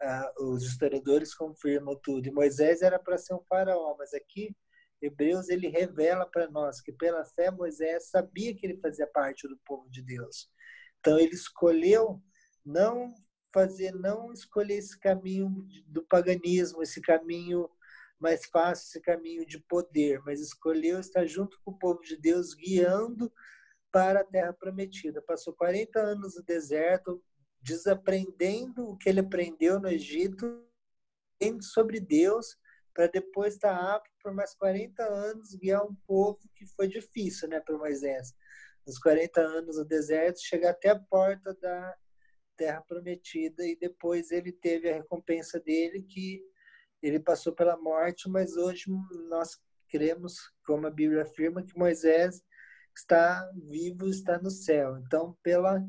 ah, 0.00 0.32
os 0.38 0.62
historiadores 0.62 1.34
confirmam 1.34 1.98
tudo. 2.00 2.28
E 2.28 2.30
Moisés 2.30 2.82
era 2.82 2.98
para 2.98 3.18
ser 3.18 3.34
um 3.34 3.42
faraó, 3.48 3.96
mas 3.98 4.14
aqui 4.14 4.56
Hebreus 5.02 5.48
ele 5.48 5.68
revela 5.68 6.24
para 6.26 6.48
nós 6.50 6.80
que 6.80 6.92
pela 6.92 7.24
fé 7.24 7.50
Moisés 7.50 8.08
sabia 8.08 8.54
que 8.54 8.66
ele 8.66 8.80
fazia 8.80 9.06
parte 9.06 9.48
do 9.48 9.58
povo 9.64 9.88
de 9.90 10.02
Deus. 10.02 10.48
Então 11.00 11.18
ele 11.18 11.34
escolheu 11.34 12.22
não 12.64 13.12
fazer, 13.52 13.92
não 13.92 14.32
escolher 14.32 14.76
esse 14.76 14.98
caminho 14.98 15.66
do 15.86 16.04
paganismo, 16.04 16.82
esse 16.82 17.00
caminho 17.00 17.68
mais 18.18 18.46
fácil, 18.46 18.86
esse 18.86 19.00
caminho 19.00 19.46
de 19.46 19.58
poder, 19.60 20.20
mas 20.24 20.40
escolheu 20.40 20.98
estar 20.98 21.24
junto 21.26 21.60
com 21.62 21.70
o 21.70 21.78
povo 21.78 22.00
de 22.00 22.16
Deus, 22.16 22.54
guiando 22.54 23.32
para 23.90 24.20
a 24.20 24.24
terra 24.24 24.52
prometida. 24.52 25.22
Passou 25.22 25.54
40 25.54 25.98
anos 25.98 26.36
no 26.36 26.42
deserto, 26.42 27.22
desaprendendo 27.60 28.88
o 28.88 28.96
que 28.96 29.08
ele 29.08 29.20
aprendeu 29.20 29.80
no 29.80 29.88
Egito, 29.88 30.64
sobre 31.60 32.00
Deus, 32.00 32.56
para 32.92 33.06
depois 33.06 33.54
estar 33.54 33.76
apto 33.94 34.10
por 34.20 34.34
mais 34.34 34.54
40 34.54 35.02
anos 35.04 35.54
guiar 35.54 35.84
um 35.84 35.94
povo 36.06 36.40
que 36.54 36.66
foi 36.66 36.88
difícil 36.88 37.48
né, 37.48 37.60
para 37.60 37.78
Moisés. 37.78 38.34
Nos 38.84 38.98
40 38.98 39.40
anos 39.40 39.76
no 39.76 39.84
deserto, 39.84 40.40
chegar 40.40 40.70
até 40.70 40.90
a 40.90 40.98
porta 40.98 41.54
da 41.54 41.96
terra 42.56 42.82
prometida 42.82 43.64
e 43.64 43.76
depois 43.76 44.32
ele 44.32 44.50
teve 44.50 44.90
a 44.90 44.94
recompensa 44.94 45.60
dele 45.60 46.02
que 46.02 46.42
ele 47.02 47.20
passou 47.20 47.52
pela 47.52 47.76
morte, 47.76 48.28
mas 48.28 48.56
hoje 48.56 48.86
nós 49.28 49.58
cremos, 49.88 50.52
como 50.64 50.86
a 50.86 50.90
Bíblia 50.90 51.22
afirma, 51.22 51.62
que 51.62 51.78
Moisés 51.78 52.42
está 52.96 53.48
vivo, 53.54 54.08
está 54.08 54.38
no 54.38 54.50
céu. 54.50 54.98
Então, 54.98 55.36
pela 55.42 55.82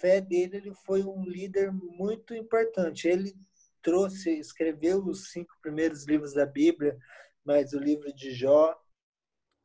fé 0.00 0.20
dele, 0.20 0.56
ele 0.56 0.74
foi 0.86 1.04
um 1.04 1.22
líder 1.22 1.72
muito 1.72 2.34
importante. 2.34 3.06
Ele 3.06 3.34
trouxe, 3.82 4.38
escreveu 4.38 5.04
os 5.04 5.30
cinco 5.30 5.54
primeiros 5.60 6.06
livros 6.06 6.34
da 6.34 6.46
Bíblia, 6.46 6.96
mas 7.44 7.72
o 7.72 7.78
livro 7.78 8.12
de 8.14 8.32
Jó. 8.32 8.76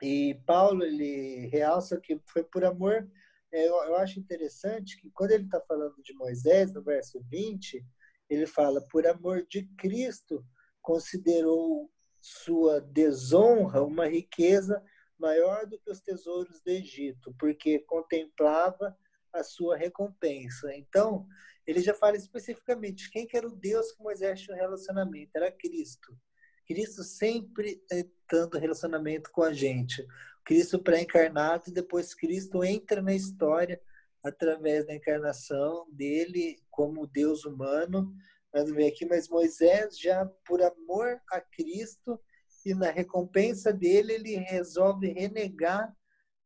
E 0.02 0.36
Paulo, 0.46 0.84
ele 0.84 1.48
realça 1.48 2.00
que 2.00 2.20
foi 2.28 2.44
por 2.44 2.63
amor. 2.66 3.08
É, 3.52 3.68
eu, 3.68 3.75
eu 3.84 3.96
acho 3.98 4.20
interessante 4.20 5.00
que 5.00 5.10
quando 5.12 5.32
ele 5.32 5.46
está 5.46 5.62
falando 5.62 5.96
de 6.04 6.13
Moisés, 6.13 6.74
no 6.74 6.84
verso 6.84 7.22
20, 7.30 7.86
ele 8.30 8.46
fala: 8.46 8.82
por 8.90 9.08
amor 9.08 9.46
de 9.48 9.66
Cristo, 9.78 10.46
considerou 10.84 11.90
sua 12.22 12.80
desonra 12.80 13.82
uma 13.82 14.08
riqueza 14.08 14.84
maior 15.18 15.66
do 15.66 15.80
que 15.80 15.90
os 15.90 16.00
tesouros 16.00 16.62
do 16.62 16.70
Egito, 16.70 17.34
porque 17.40 17.80
contemplava 17.80 18.96
a 19.32 19.44
sua 19.44 19.75
recompensa. 19.75 20.75
Então, 20.75 21.25
ele 21.66 21.82
já 21.82 21.94
fala 21.94 22.18
especificamente 22.18 23.10
quem 23.10 23.25
que 23.25 23.36
era 23.36 23.48
o 23.48 23.56
Deus 23.56 23.92
que 23.92 24.04
Moisés 24.04 24.42
tinha 24.42 24.56
um 24.56 24.60
relacionamento, 24.60 25.32
era 25.36 25.52
Cristo. 25.52 26.16
Cristo 26.68 27.04
sempre 27.04 27.82
tendo 28.28 28.58
relacionamento 28.58 29.32
com 29.32 29.44
a 29.44 29.54
gente. 29.54 30.06
Cristo 30.46 30.80
pré-encarnado 30.80 31.70
e 31.70 31.74
depois 31.74 32.13
Cristo 32.13 32.63
entra 32.63 33.02
na 33.02 33.13
história 33.13 33.82
através 34.24 34.86
da 34.86 34.94
encarnação 34.94 35.88
dele 35.92 36.58
como 36.70 37.08
Deus 37.08 37.46
humano. 37.46 38.13
Nós 38.53 38.69
vemos 38.69 38.86
aqui, 38.86 39.05
mas 39.05 39.27
Moisés 39.27 39.98
já 39.98 40.25
por 40.45 40.62
amor 40.62 41.19
a 41.31 41.41
Cristo 41.41 42.19
e 42.65 42.74
na 42.74 42.91
recompensa 42.91 43.74
dele 43.74 44.13
ele 44.13 44.36
resolve 44.36 45.07
renegar 45.07 45.93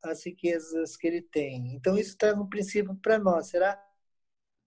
as 0.04 0.26
riquezas 0.26 0.96
que 0.96 1.08
ele 1.08 1.22
tem. 1.22 1.76
Então, 1.76 1.98
isso 1.98 2.18
traz 2.18 2.38
um 2.38 2.48
princípio 2.48 2.96
para 3.02 3.20
nós. 3.20 3.50
Será 3.50 3.76
que 3.76 3.84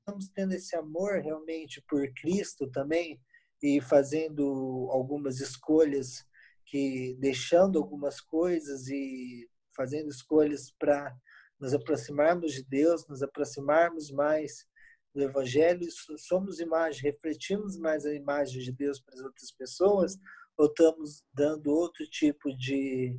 estamos 0.01 0.29
tendo 0.29 0.53
esse 0.53 0.77
amor 0.77 1.21
realmente 1.21 1.83
por 1.89 2.07
Cristo 2.15 2.71
também 2.71 3.21
e 3.63 3.81
fazendo 3.81 4.89
algumas 4.91 5.41
escolhas 5.41 6.27
que 6.67 7.17
deixando 7.19 7.79
algumas 7.79 8.21
coisas 8.21 8.89
e 8.89 9.49
fazendo 9.75 10.09
escolhas 10.09 10.71
para 10.79 11.17
nos 11.59 11.75
aproximarmos 11.75 12.53
de 12.53 12.63
Deus, 12.63 13.07
nos 13.09 13.23
aproximarmos 13.23 14.11
mais 14.11 14.67
do 15.15 15.23
Evangelho, 15.23 15.87
somos 16.19 16.61
imagem, 16.61 17.11
refletimos 17.11 17.77
mais 17.77 18.07
a 18.07 18.15
imagem 18.15 18.63
de 18.63 18.73
Deus 18.73 19.01
para 19.01 19.15
as 19.15 19.21
outras 19.21 19.51
pessoas, 19.53 20.17
ou 20.57 20.67
estamos 20.67 21.25
dando 21.35 21.71
outro 21.71 22.07
tipo 22.07 22.55
de, 22.57 23.19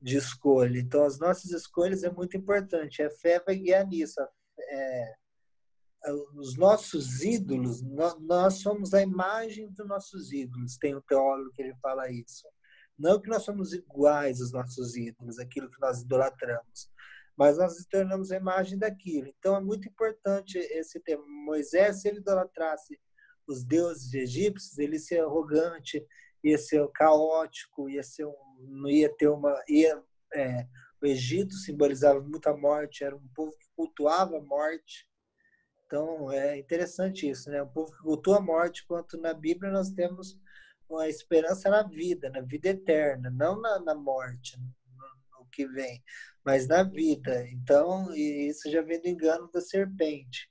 de 0.00 0.16
escolha. 0.16 0.78
Então, 0.78 1.04
as 1.04 1.18
nossas 1.18 1.50
escolhas 1.50 2.02
é 2.02 2.10
muito 2.10 2.36
importante. 2.36 3.02
A 3.02 3.10
fé 3.10 3.42
vai 3.44 3.56
guiar 3.56 3.86
nisso. 3.86 4.20
É, 4.70 5.14
os 6.36 6.56
nossos 6.56 7.22
ídolos, 7.22 7.82
nós 8.20 8.54
somos 8.54 8.94
a 8.94 9.02
imagem 9.02 9.68
dos 9.70 9.86
nossos 9.86 10.32
ídolos. 10.32 10.76
Tem 10.78 10.94
um 10.94 11.02
teólogo 11.02 11.50
que 11.52 11.62
ele 11.62 11.74
fala 11.82 12.10
isso. 12.10 12.46
Não 12.98 13.20
que 13.20 13.28
nós 13.28 13.42
somos 13.42 13.72
iguais 13.72 14.40
aos 14.40 14.52
nossos 14.52 14.96
ídolos, 14.96 15.38
aquilo 15.38 15.70
que 15.70 15.80
nós 15.80 16.02
idolatramos, 16.02 16.90
mas 17.38 17.56
nós 17.56 17.86
tornamos 17.88 18.32
a 18.32 18.36
imagem 18.36 18.76
daquilo. 18.76 19.28
Então 19.38 19.56
é 19.56 19.60
muito 19.60 19.88
importante 19.88 20.58
esse 20.58 20.98
tema. 20.98 21.24
Moisés, 21.24 22.02
se 22.02 22.08
ele 22.08 22.18
idolatrasse 22.18 22.98
os 23.46 23.64
deuses 23.64 24.12
egípcios, 24.12 24.76
ele 24.76 24.94
ia 24.94 24.98
ser 24.98 25.20
arrogante, 25.20 26.04
ia 26.42 26.58
ser 26.58 26.86
caótico, 26.88 27.88
ia 27.88 28.02
ser 28.02 28.26
um, 28.26 28.34
não 28.58 28.90
ia 28.90 29.08
ter 29.14 29.28
uma 29.28 29.56
ia, 29.68 30.02
é, 30.34 30.66
o 31.00 31.06
Egito 31.06 31.54
simbolizava 31.54 32.20
muita 32.20 32.54
morte, 32.56 33.04
era 33.04 33.14
um 33.14 33.28
povo 33.28 33.52
que 33.52 33.68
cultuava 33.76 34.36
a 34.36 34.42
morte. 34.42 35.08
Então 35.86 36.32
é 36.32 36.58
interessante 36.58 37.30
isso, 37.30 37.48
né? 37.50 37.62
Um 37.62 37.68
povo 37.68 37.92
que 37.92 38.02
cultua 38.02 38.38
a 38.38 38.42
morte, 38.42 38.82
enquanto 38.84 39.16
na 39.16 39.32
Bíblia 39.32 39.70
nós 39.70 39.90
temos 39.90 40.36
uma 40.88 41.08
esperança 41.08 41.70
na 41.70 41.84
vida, 41.84 42.28
na 42.30 42.40
vida 42.40 42.70
eterna, 42.70 43.30
não 43.30 43.60
na, 43.60 43.78
na 43.78 43.94
morte, 43.94 44.58
no, 44.58 44.74
que 45.48 45.66
vem, 45.66 46.02
mas 46.44 46.66
na 46.66 46.82
vida. 46.82 47.48
Então 47.50 48.14
isso 48.14 48.70
já 48.70 48.82
vem 48.82 49.00
do 49.00 49.08
engano 49.08 49.50
da 49.50 49.60
serpente. 49.60 50.48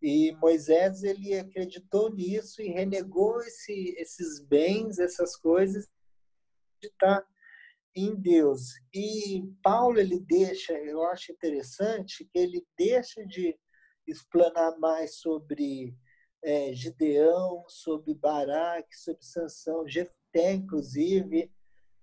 E 0.00 0.32
Moisés 0.32 1.04
ele 1.04 1.38
acreditou 1.38 2.12
nisso 2.12 2.60
e 2.60 2.68
renegou 2.68 3.40
esse, 3.40 3.94
esses 3.98 4.40
bens, 4.40 4.98
essas 4.98 5.36
coisas, 5.36 5.88
de 6.80 6.88
estar 6.88 7.24
em 7.94 8.14
Deus. 8.14 8.72
E 8.92 9.44
Paulo 9.62 10.00
ele 10.00 10.18
deixa, 10.18 10.72
eu 10.72 11.04
acho 11.04 11.30
interessante 11.30 12.24
que 12.24 12.38
ele 12.38 12.66
deixa 12.76 13.24
de 13.26 13.56
explanar 14.06 14.76
mais 14.78 15.16
sobre 15.16 15.96
é, 16.42 16.72
Gideão, 16.74 17.64
sobre 17.68 18.14
Baraque, 18.14 18.96
sobre 18.96 19.24
Sansão, 19.24 19.86
Jefté, 19.86 20.52
inclusive, 20.54 21.52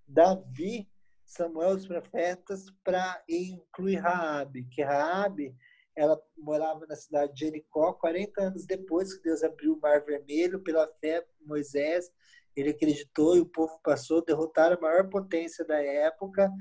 Davi, 0.07 0.89
Samuel, 1.29 1.75
os 1.75 1.87
profetas, 1.87 2.65
para 2.83 3.23
incluir 3.27 3.97
Raabe, 3.97 4.65
que 4.65 4.81
Raabe 4.81 5.55
ela 5.95 6.21
morava 6.37 6.85
na 6.87 6.95
cidade 6.95 7.33
de 7.33 7.41
Jericó 7.41 7.93
40 7.93 8.41
anos 8.41 8.65
depois 8.65 9.13
que 9.13 9.23
Deus 9.23 9.43
abriu 9.43 9.73
o 9.73 9.79
Mar 9.79 10.03
Vermelho 10.05 10.61
pela 10.61 10.87
fé 11.01 11.25
Moisés 11.41 12.11
ele 12.59 12.71
acreditou 12.71 13.37
e 13.37 13.39
o 13.39 13.45
povo 13.45 13.79
passou, 13.83 14.23
derrotaram 14.23 14.77
a 14.77 14.81
maior 14.81 15.09
potência 15.09 15.65
da 15.65 15.81
época. 15.81 16.51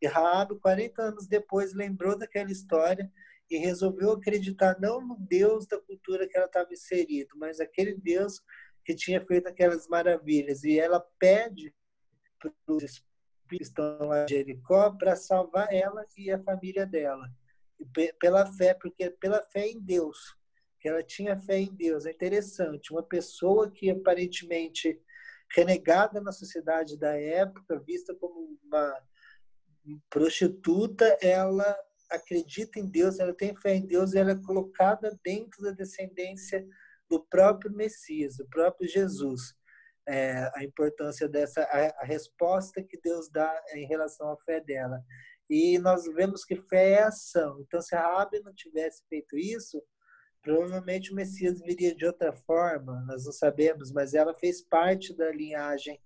E 0.00 0.06
Raab, 0.06 0.58
40 0.60 1.02
anos 1.02 1.26
depois, 1.26 1.72
lembrou 1.72 2.18
daquela 2.18 2.50
história 2.50 3.10
e 3.50 3.56
resolveu 3.56 4.12
acreditar 4.12 4.76
não 4.80 5.00
no 5.00 5.16
Deus 5.18 5.66
da 5.66 5.80
cultura 5.80 6.28
que 6.28 6.36
ela 6.36 6.46
estava 6.46 6.72
inserida, 6.72 7.30
mas 7.36 7.60
aquele 7.60 7.94
Deus 7.94 8.42
que 8.84 8.94
tinha 8.94 9.24
feito 9.24 9.48
aquelas 9.48 9.88
maravilhas. 9.88 10.62
E 10.64 10.78
ela 10.78 11.00
pede 11.18 11.74
para 12.38 12.52
os 12.68 13.02
estão 13.52 13.98
lá 14.00 14.26
Jericó 14.28 14.90
para 14.90 15.16
salvar 15.16 15.72
ela 15.72 16.04
e 16.16 16.30
a 16.30 16.42
família 16.42 16.86
dela. 16.86 17.30
Pela 18.18 18.46
fé, 18.46 18.74
porque 18.74 19.10
pela 19.10 19.42
fé 19.42 19.68
em 19.68 19.80
Deus, 19.80 20.36
que 20.80 20.88
ela 20.88 21.02
tinha 21.02 21.38
fé 21.38 21.58
em 21.58 21.74
Deus. 21.74 22.06
É 22.06 22.10
interessante, 22.10 22.92
uma 22.92 23.02
pessoa 23.02 23.70
que 23.70 23.90
aparentemente 23.90 25.00
renegada 25.54 26.20
na 26.20 26.32
sociedade 26.32 26.98
da 26.98 27.14
época, 27.14 27.78
vista 27.80 28.14
como 28.14 28.58
uma 28.64 28.94
prostituta, 30.10 31.04
ela 31.20 31.76
acredita 32.10 32.78
em 32.78 32.86
Deus, 32.86 33.18
ela 33.18 33.34
tem 33.34 33.54
fé 33.56 33.74
em 33.74 33.86
Deus, 33.86 34.12
e 34.12 34.18
ela 34.18 34.32
é 34.32 34.42
colocada 34.42 35.18
dentro 35.24 35.62
da 35.62 35.70
descendência 35.70 36.66
do 37.08 37.24
próprio 37.24 37.72
Messias, 37.72 38.36
do 38.36 38.46
próprio 38.48 38.88
Jesus. 38.88 39.54
É, 40.08 40.50
a 40.54 40.62
importância 40.62 41.28
dessa, 41.28 41.62
a, 41.62 42.02
a, 42.02 42.04
resposta 42.04 42.82
que 42.82 42.96
Deus 43.00 43.28
dá 43.28 43.60
em 43.74 43.86
relação 43.86 44.30
à 44.30 44.36
fé 44.38 44.60
dela. 44.60 45.02
E 45.50 45.78
nós 45.78 46.04
vemos 46.14 46.44
que 46.44 46.54
fé 46.54 46.92
é 46.92 47.02
ação. 47.02 47.60
Então, 47.60 47.80
se 47.80 47.94
a 47.94 48.00
Rabi 48.00 48.40
não 48.40 48.54
tivesse 48.54 49.02
feito 49.08 49.36
isso, 49.36 49.82
Provavelmente 50.46 51.10
o 51.10 51.16
Messias 51.16 51.60
viria 51.60 51.92
de 51.92 52.06
outra 52.06 52.32
forma, 52.32 53.04
nós 53.04 53.24
não 53.24 53.32
sabemos, 53.32 53.90
mas 53.90 54.14
ela 54.14 54.32
fez 54.32 54.62
parte 54.62 55.12
da 55.12 55.32
linhagem 55.32 56.00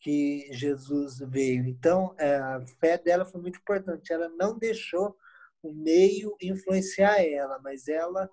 que 0.00 0.48
Jesus 0.50 1.20
veio. 1.20 1.64
Então, 1.68 2.12
é, 2.18 2.34
a 2.34 2.66
fé 2.80 2.98
dela 2.98 3.24
foi 3.24 3.40
muito 3.40 3.60
importante. 3.60 4.12
Ela 4.12 4.28
não 4.30 4.58
deixou 4.58 5.16
o 5.62 5.72
meio 5.72 6.36
influenciar 6.42 7.22
ela, 7.24 7.60
mas 7.62 7.86
ela 7.86 8.28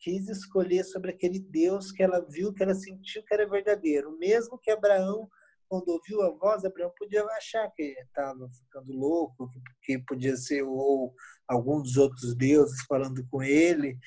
quis 0.00 0.28
escolher 0.28 0.84
sobre 0.84 1.10
aquele 1.10 1.38
Deus 1.38 1.92
que 1.92 2.02
ela 2.02 2.20
viu, 2.20 2.52
que 2.52 2.62
ela 2.62 2.74
sentiu 2.74 3.22
que 3.24 3.34
era 3.34 3.48
verdadeiro. 3.48 4.16
Mesmo 4.18 4.58
que 4.58 4.70
Abraão, 4.70 5.28
quando 5.68 5.88
ouviu 5.88 6.22
a 6.22 6.30
voz, 6.30 6.64
Abraão 6.64 6.92
podia 6.98 7.24
achar 7.24 7.70
que 7.70 7.82
estava 7.82 8.48
ficando 8.50 8.92
louco, 8.92 9.50
que 9.82 9.98
podia 9.98 10.36
ser 10.36 10.62
ou 10.62 11.14
algum 11.46 11.82
dos 11.82 11.96
outros 11.96 12.34
deuses 12.34 12.82
falando 12.88 13.24
com 13.30 13.42
ele 13.42 13.98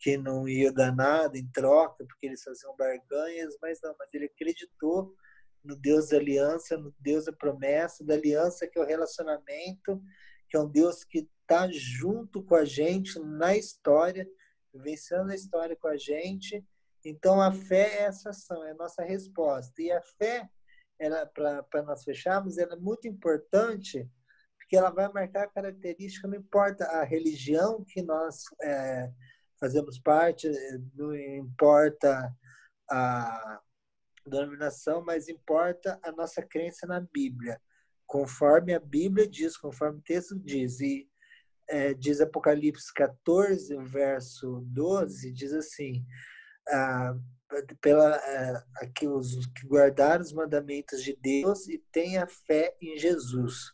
que 0.00 0.16
não 0.16 0.48
ia 0.48 0.72
dar 0.72 0.94
nada 0.94 1.36
em 1.36 1.46
troca, 1.52 2.06
porque 2.06 2.26
eles 2.26 2.42
faziam 2.42 2.74
barganhas, 2.74 3.54
mas 3.60 3.78
não, 3.82 3.94
mas 3.98 4.08
ele 4.14 4.24
acreditou 4.24 5.14
no 5.62 5.76
Deus 5.76 6.08
da 6.08 6.16
aliança, 6.16 6.78
no 6.78 6.94
Deus 6.98 7.26
da 7.26 7.32
promessa, 7.32 8.02
da 8.02 8.14
aliança 8.14 8.66
que 8.66 8.78
é 8.78 8.82
o 8.82 8.86
relacionamento, 8.86 10.02
que 10.48 10.56
é 10.56 10.60
um 10.60 10.68
Deus 10.68 11.04
que 11.04 11.28
está 11.42 11.68
junto 11.70 12.42
com 12.42 12.54
a 12.54 12.64
gente 12.64 13.18
na 13.18 13.54
história, 13.54 14.26
vencendo 14.74 15.30
a 15.30 15.34
história 15.34 15.76
com 15.76 15.88
a 15.88 15.96
gente. 15.96 16.64
Então 17.04 17.40
a 17.40 17.52
fé 17.52 18.00
é 18.00 18.02
essa 18.02 18.30
ação, 18.30 18.64
é 18.64 18.72
a 18.72 18.74
nossa 18.74 19.02
resposta. 19.02 19.80
E 19.80 19.90
a 19.90 20.02
fé, 20.02 20.48
para 21.34 21.82
nós 21.82 22.04
fecharmos, 22.04 22.58
ela 22.58 22.74
é 22.74 22.78
muito 22.78 23.08
importante 23.08 24.08
porque 24.70 24.76
ela 24.76 24.90
vai 24.90 25.12
marcar 25.12 25.42
a 25.42 25.50
característica, 25.50 26.28
não 26.28 26.36
importa 26.36 26.84
a 26.84 27.02
religião 27.02 27.84
que 27.84 28.00
nós 28.02 28.44
é, 28.62 29.10
fazemos 29.58 29.98
parte, 29.98 30.48
não 30.94 31.12
importa 31.16 32.32
a 32.88 33.60
denominação, 34.24 35.04
mas 35.04 35.28
importa 35.28 35.98
a 36.04 36.12
nossa 36.12 36.40
crença 36.40 36.86
na 36.86 37.00
Bíblia, 37.00 37.60
conforme 38.06 38.72
a 38.72 38.78
Bíblia 38.78 39.28
diz, 39.28 39.56
conforme 39.56 39.98
o 39.98 40.02
texto 40.02 40.38
diz. 40.38 40.78
E 40.78 41.09
é, 41.70 41.94
diz 41.94 42.20
Apocalipse 42.20 42.92
14, 42.94 43.76
verso 43.84 44.62
12, 44.66 45.32
diz 45.32 45.52
assim: 45.52 46.04
ah, 46.68 47.14
pela 47.80 48.16
é, 48.16 48.62
aqui 48.76 49.08
os 49.08 49.46
que 49.46 49.66
guardaram 49.66 50.22
os 50.22 50.32
mandamentos 50.32 51.02
de 51.02 51.16
Deus 51.16 51.68
e 51.68 51.78
têm 51.92 52.18
a 52.18 52.26
fé 52.26 52.76
em 52.80 52.98
Jesus 52.98 53.72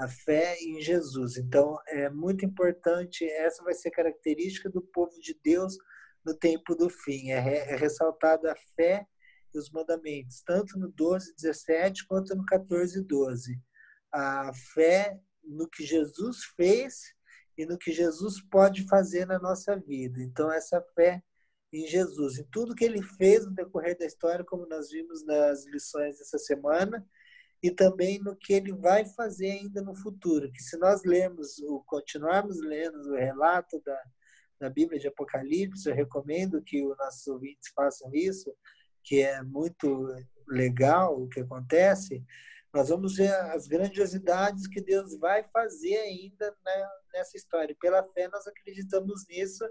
a 0.00 0.08
fé 0.08 0.56
em 0.58 0.80
Jesus. 0.80 1.36
Então, 1.36 1.76
é 1.86 2.08
muito 2.08 2.42
importante, 2.44 3.22
essa 3.24 3.62
vai 3.62 3.74
ser 3.74 3.90
característica 3.90 4.70
do 4.70 4.80
povo 4.80 5.12
de 5.20 5.38
Deus 5.44 5.76
no 6.24 6.34
tempo 6.34 6.74
do 6.74 6.88
fim, 6.88 7.30
é, 7.30 7.70
é 7.70 7.76
ressaltada 7.76 8.52
a 8.52 8.56
fé 8.74 9.06
e 9.52 9.58
os 9.58 9.70
mandamentos, 9.70 10.42
tanto 10.42 10.78
no 10.78 10.90
12, 10.90 11.34
17, 11.34 12.06
quanto 12.06 12.34
no 12.34 12.44
14, 12.46 13.02
12. 13.02 13.60
A 14.12 14.52
fé 14.74 15.18
no 15.44 15.68
que 15.68 15.84
Jesus 15.84 16.44
fez 16.56 17.14
e 17.56 17.66
no 17.66 17.78
que 17.78 17.92
Jesus 17.92 18.40
pode 18.50 18.86
fazer 18.88 19.26
na 19.26 19.38
nossa 19.38 19.76
vida. 19.76 20.20
Então, 20.22 20.50
essa 20.50 20.80
fé 20.94 21.22
em 21.72 21.86
Jesus, 21.86 22.38
em 22.38 22.44
tudo 22.50 22.74
que 22.74 22.84
ele 22.84 23.02
fez 23.02 23.44
no 23.44 23.52
decorrer 23.52 23.96
da 23.96 24.04
história, 24.04 24.44
como 24.44 24.66
nós 24.66 24.90
vimos 24.90 25.24
nas 25.24 25.64
lições 25.66 26.18
dessa 26.18 26.38
semana, 26.38 27.06
e 27.62 27.70
também 27.70 28.18
no 28.18 28.34
que 28.34 28.52
ele 28.52 28.72
vai 28.72 29.04
fazer 29.04 29.50
ainda 29.50 29.82
no 29.82 29.94
futuro. 29.94 30.50
Que 30.50 30.62
se 30.62 30.76
nós 30.78 31.04
lermos, 31.04 31.58
ou 31.60 31.82
continuarmos 31.84 32.58
lendo 32.60 33.10
o 33.10 33.16
relato 33.16 33.80
da, 33.84 34.02
da 34.58 34.70
Bíblia 34.70 34.98
de 34.98 35.08
Apocalipse, 35.08 35.88
eu 35.88 35.94
recomendo 35.94 36.62
que 36.62 36.82
os 36.82 36.96
nossos 36.96 37.26
ouvintes 37.26 37.70
façam 37.74 38.10
isso, 38.14 38.52
que 39.04 39.20
é 39.20 39.42
muito 39.42 40.08
legal 40.48 41.22
o 41.22 41.28
que 41.28 41.40
acontece. 41.40 42.24
Nós 42.72 42.88
vamos 42.88 43.16
ver 43.16 43.34
as 43.34 43.66
grandiosidades 43.66 44.66
que 44.68 44.80
Deus 44.80 45.18
vai 45.18 45.42
fazer 45.52 45.96
ainda 45.96 46.56
né, 46.64 46.88
nessa 47.12 47.36
história. 47.36 47.76
Pela 47.80 48.02
fé, 48.12 48.28
nós 48.28 48.46
acreditamos 48.46 49.26
nisso, 49.28 49.64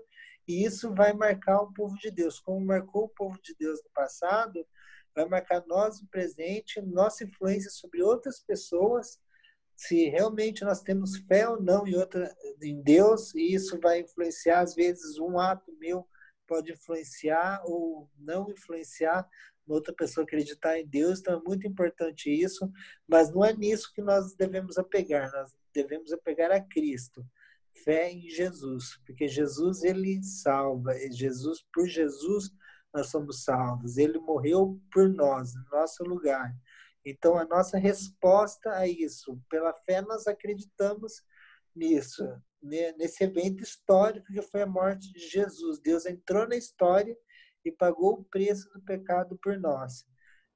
e 0.48 0.66
isso 0.66 0.94
vai 0.94 1.14
marcar 1.14 1.62
o 1.62 1.74
povo 1.74 1.96
de 1.98 2.12
Deus. 2.12 2.40
Como 2.40 2.66
marcou 2.66 3.06
o 3.06 3.10
povo 3.10 3.40
de 3.42 3.56
Deus 3.58 3.82
no 3.84 3.90
passado, 3.92 4.66
vai 5.16 5.26
marcar 5.26 5.64
nós 5.66 6.02
o 6.02 6.08
presente, 6.08 6.82
nossa 6.82 7.24
influência 7.24 7.70
sobre 7.70 8.04
outras 8.04 8.40
pessoas, 8.40 9.20
se 9.76 10.10
realmente 10.10 10.66
nós 10.66 10.82
temos 10.82 11.18
fé 11.20 11.48
ou 11.48 11.62
não 11.62 11.88
em 11.88 11.96
outra 11.96 12.36
em 12.62 12.82
Deus, 12.82 13.34
e 13.34 13.54
isso 13.54 13.80
vai 13.80 14.02
influenciar 14.02 14.60
às 14.60 14.76
vezes 14.76 15.18
um 15.18 15.40
ato 15.40 15.72
meu 15.80 16.06
pode 16.46 16.74
influenciar 16.74 17.62
ou 17.64 18.10
não 18.18 18.50
influenciar 18.50 19.26
outra 19.74 19.94
pessoa 19.94 20.24
acreditar 20.24 20.80
em 20.80 20.88
Deus, 20.88 21.20
então 21.20 21.40
é 21.40 21.42
muito 21.42 21.68
importante 21.68 22.30
isso, 22.30 22.70
mas 23.08 23.32
não 23.32 23.44
é 23.44 23.54
nisso 23.54 23.92
que 23.94 24.02
nós 24.02 24.36
devemos 24.36 24.78
apegar, 24.78 25.32
nós 25.32 25.56
devemos 25.74 26.12
apegar 26.12 26.52
a 26.52 26.62
Cristo, 26.62 27.26
fé 27.84 28.12
em 28.12 28.30
Jesus, 28.30 29.00
porque 29.06 29.28
Jesus 29.28 29.84
ele 29.84 30.22
salva, 30.24 30.94
Jesus 31.12 31.64
por 31.74 31.88
Jesus 31.88 32.52
nós 32.94 33.10
somos 33.10 33.44
salvos. 33.44 33.98
Ele 33.98 34.20
morreu 34.20 34.80
por 34.92 35.08
nós, 35.10 35.54
no 35.54 35.64
nosso 35.72 36.04
lugar. 36.04 36.54
Então, 37.06 37.38
a 37.38 37.46
nossa 37.46 37.78
resposta 37.78 38.72
a 38.72 38.88
isso, 38.88 39.40
pela 39.50 39.74
fé, 39.74 40.02
nós 40.02 40.28
acreditamos 40.28 41.24
nisso, 41.76 42.24
nesse 42.62 43.24
evento 43.24 43.64
histórico 43.64 44.32
que 44.34 44.42
foi 44.42 44.64
a 44.64 44.68
morte 44.68 45.12
de 45.14 45.20
Jesus. 45.20 45.80
Deus 45.80 46.06
entrou 46.06 46.48
na 46.48 46.56
história 46.56 47.16
e 47.64 47.72
pagou 47.72 48.14
o 48.14 48.24
preço 48.24 48.70
do 48.74 48.82
pecado 48.82 49.38
por 49.42 49.58
nós. 49.60 50.06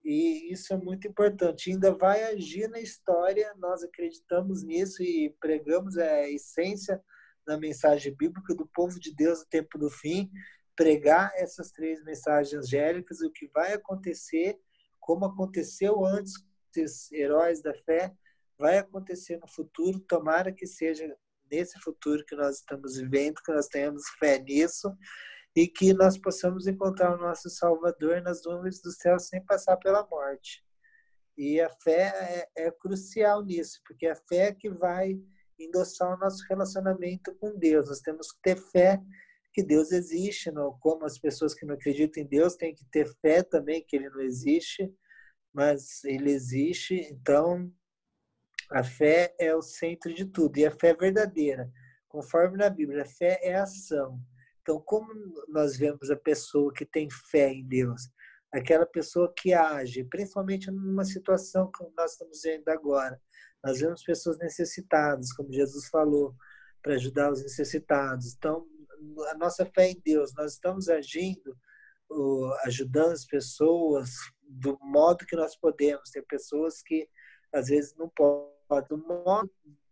E 0.04 0.52
isso 0.52 0.74
é 0.74 0.78
muito 0.78 1.08
importante. 1.08 1.72
Ainda 1.72 1.94
vai 1.94 2.24
agir 2.24 2.68
na 2.68 2.80
história, 2.80 3.54
nós 3.58 3.84
acreditamos 3.84 4.64
nisso 4.64 5.02
e 5.02 5.34
pregamos 5.40 5.98
a 5.98 6.30
essência 6.30 7.02
da 7.46 7.58
mensagem 7.58 8.14
bíblica 8.16 8.54
do 8.54 8.68
povo 8.68 9.00
de 9.00 9.14
Deus 9.16 9.40
no 9.40 9.46
tempo 9.46 9.78
do 9.78 9.90
fim, 9.90 10.30
pregar 10.76 11.32
essas 11.36 11.72
três 11.72 12.04
mensagens 12.04 12.54
angélicas, 12.54 13.22
o 13.22 13.32
que 13.32 13.48
vai 13.54 13.74
acontecer, 13.74 14.60
como 15.00 15.26
aconteceu 15.26 16.04
antes 16.06 16.34
desses 16.74 17.12
heróis 17.12 17.62
da 17.62 17.74
fé, 17.74 18.14
vai 18.58 18.78
acontecer 18.78 19.38
no 19.38 19.48
futuro, 19.48 20.00
tomara 20.00 20.52
que 20.52 20.66
seja 20.66 21.16
nesse 21.52 21.80
futuro 21.80 22.26
que 22.26 22.36
nós 22.36 22.58
estamos 22.58 22.98
vivendo, 22.98 23.42
que 23.46 23.52
nós 23.52 23.68
tenhamos 23.68 24.04
fé 24.20 24.40
nisso 24.40 24.90
e 25.56 25.68
que 25.68 25.94
nós 25.94 26.18
possamos 26.18 26.68
encontrar 26.68 27.16
o 27.16 27.22
nosso 27.22 27.50
Salvador 27.50 28.22
nas 28.22 28.44
nuvens 28.44 28.82
do 28.82 28.92
céu 28.92 29.20
sem 29.20 29.44
passar 29.46 29.78
pela 29.78 30.06
morte. 30.08 30.64
E 31.38 31.60
a 31.62 31.70
fé 31.70 32.48
é, 32.56 32.66
é 32.68 32.72
crucial 32.72 33.44
nisso, 33.44 33.80
porque 33.86 34.06
é 34.06 34.12
a 34.12 34.16
fé 34.16 34.54
que 34.54 34.70
vai 34.70 35.20
endossar 35.60 36.14
o 36.14 36.18
nosso 36.18 36.44
relacionamento 36.50 37.36
com 37.36 37.58
Deus. 37.58 37.88
Nós 37.88 38.00
temos 38.00 38.32
que 38.32 38.42
ter 38.42 38.58
fé 38.58 39.02
que 39.54 39.64
Deus 39.64 39.92
existe, 39.92 40.52
não, 40.52 40.78
como 40.80 41.06
as 41.06 41.20
pessoas 41.20 41.54
que 41.54 41.66
não 41.66 41.76
acreditam 41.76 42.24
em 42.24 42.26
Deus 42.26 42.56
têm 42.56 42.74
que 42.74 42.86
ter 42.86 43.08
fé 43.22 43.44
também 43.44 43.86
que 43.88 43.96
ele 43.96 44.10
não 44.10 44.22
existe, 44.22 44.92
mas 45.54 46.04
ele 46.04 46.32
existe, 46.32 46.96
então 46.96 47.72
a 48.72 48.84
fé 48.84 49.36
é 49.40 49.56
o 49.56 49.62
centro 49.62 50.12
de 50.12 50.26
tudo, 50.26 50.58
e 50.58 50.66
a 50.66 50.72
fé 50.72 50.90
é 50.90 50.96
verdadeira, 50.96 51.72
conforme 52.08 52.58
na 52.58 52.68
Bíblia, 52.68 53.04
a 53.04 53.06
fé 53.06 53.40
é 53.44 53.54
ação. 53.54 54.20
Então, 54.64 54.82
como 54.82 55.14
nós 55.50 55.78
vemos 55.78 56.10
a 56.10 56.16
pessoa 56.16 56.74
que 56.74 56.86
tem 56.86 57.10
fé 57.10 57.52
em 57.52 57.68
Deus? 57.68 58.10
Aquela 58.52 58.86
pessoa 58.86 59.32
que 59.36 59.54
age, 59.54 60.06
principalmente 60.06 60.72
numa 60.72 61.04
situação 61.04 61.70
como 61.76 61.94
nós 61.98 62.14
estamos 62.14 62.42
vendo 62.42 62.70
agora. 62.70 63.22
Nós 63.62 63.80
vemos 63.80 64.04
pessoas 64.04 64.38
necessitadas, 64.38 65.34
como 65.34 65.52
Jesus 65.52 65.88
falou, 65.90 66.34
para 66.82 66.96
ajudar 66.96 67.32
os 67.32 67.44
necessitados. 67.44 68.34
Então, 68.34 68.66
a 69.32 69.38
nossa 69.38 69.66
fé 69.66 69.92
em 69.92 70.02
Deus, 70.04 70.34
nós 70.34 70.54
estamos 70.54 70.88
agindo, 70.88 71.58
ajudando 72.64 73.12
as 73.12 73.26
pessoas 73.26 74.12
do 74.42 74.80
modo 74.82 75.26
que 75.26 75.36
nós 75.36 75.58
podemos. 75.58 76.10
Tem 76.10 76.24
pessoas 76.24 76.82
que 76.82 77.10
às 77.52 77.68
vezes 77.68 77.94
não 77.98 78.10
podem. 78.10 79.04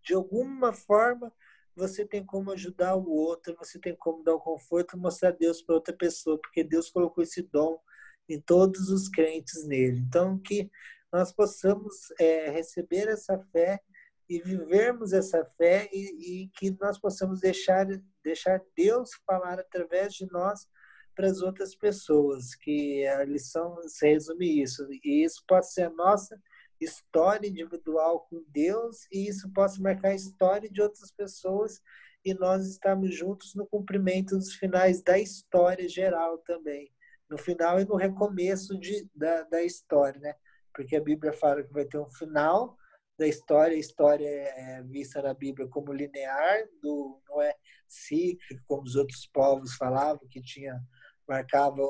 De 0.01 0.13
alguma 0.13 0.71
forma, 0.71 1.31
você 1.75 2.05
tem 2.05 2.25
como 2.25 2.51
ajudar 2.51 2.95
o 2.95 3.09
outro, 3.09 3.55
você 3.57 3.79
tem 3.79 3.95
como 3.95 4.23
dar 4.23 4.35
o 4.35 4.39
conforto 4.39 4.95
e 4.95 4.99
mostrar 4.99 5.31
Deus 5.31 5.61
para 5.61 5.75
outra 5.75 5.95
pessoa, 5.95 6.39
porque 6.39 6.63
Deus 6.63 6.89
colocou 6.89 7.23
esse 7.23 7.41
dom 7.41 7.79
em 8.27 8.39
todos 8.39 8.89
os 8.89 9.09
crentes 9.09 9.65
nele. 9.65 9.99
Então, 9.99 10.37
que 10.37 10.69
nós 11.11 11.31
possamos 11.31 12.11
é, 12.19 12.49
receber 12.49 13.07
essa 13.07 13.37
fé 13.51 13.79
e 14.29 14.39
vivermos 14.39 15.11
essa 15.11 15.43
fé 15.57 15.89
e, 15.91 16.43
e, 16.43 16.49
que 16.49 16.71
nós 16.79 16.97
possamos 16.97 17.41
deixar 17.41 17.85
deixar 18.23 18.61
Deus 18.77 19.09
falar 19.25 19.59
através 19.59 20.13
de 20.13 20.25
nós 20.31 20.67
para 21.13 21.27
as 21.27 21.41
outras 21.41 21.75
pessoas, 21.75 22.55
que 22.55 23.05
a 23.07 23.25
lição 23.25 23.75
se 23.87 24.07
resume 24.07 24.61
isso. 24.61 24.87
E 25.03 25.25
isso 25.25 25.43
pode 25.45 25.71
ser 25.71 25.83
a 25.83 25.89
nossa 25.89 26.39
história 26.81 27.47
individual 27.47 28.27
com 28.29 28.43
Deus 28.47 29.07
e 29.11 29.27
isso 29.27 29.49
pode 29.53 29.79
marcar 29.81 30.09
a 30.09 30.15
história 30.15 30.69
de 30.69 30.81
outras 30.81 31.11
pessoas 31.11 31.81
e 32.25 32.33
nós 32.33 32.65
estamos 32.67 33.15
juntos 33.15 33.55
no 33.55 33.65
cumprimento 33.65 34.37
dos 34.37 34.53
finais 34.55 35.01
da 35.01 35.17
história 35.17 35.87
geral 35.87 36.37
também. 36.39 36.91
No 37.29 37.37
final 37.37 37.79
e 37.79 37.85
no 37.85 37.95
recomeço 37.95 38.77
de, 38.77 39.09
da, 39.15 39.43
da 39.43 39.63
história, 39.63 40.19
né? 40.19 40.35
Porque 40.73 40.95
a 40.95 41.01
Bíblia 41.01 41.31
fala 41.31 41.63
que 41.63 41.71
vai 41.71 41.85
ter 41.85 41.97
um 41.97 42.09
final, 42.09 42.77
da 43.21 43.27
história. 43.27 43.75
A 43.75 43.79
história 43.79 44.27
é, 44.27 44.79
é 44.79 44.83
vista 44.83 45.21
na 45.21 45.33
Bíblia 45.33 45.67
como 45.67 45.93
linear, 45.93 46.67
do, 46.81 47.21
não 47.29 47.41
é 47.41 47.55
cíclico, 47.87 48.63
como 48.67 48.83
os 48.83 48.95
outros 48.95 49.27
povos 49.27 49.75
falavam, 49.75 50.27
que 50.27 50.41
tinha 50.41 50.81
marcava, 51.27 51.81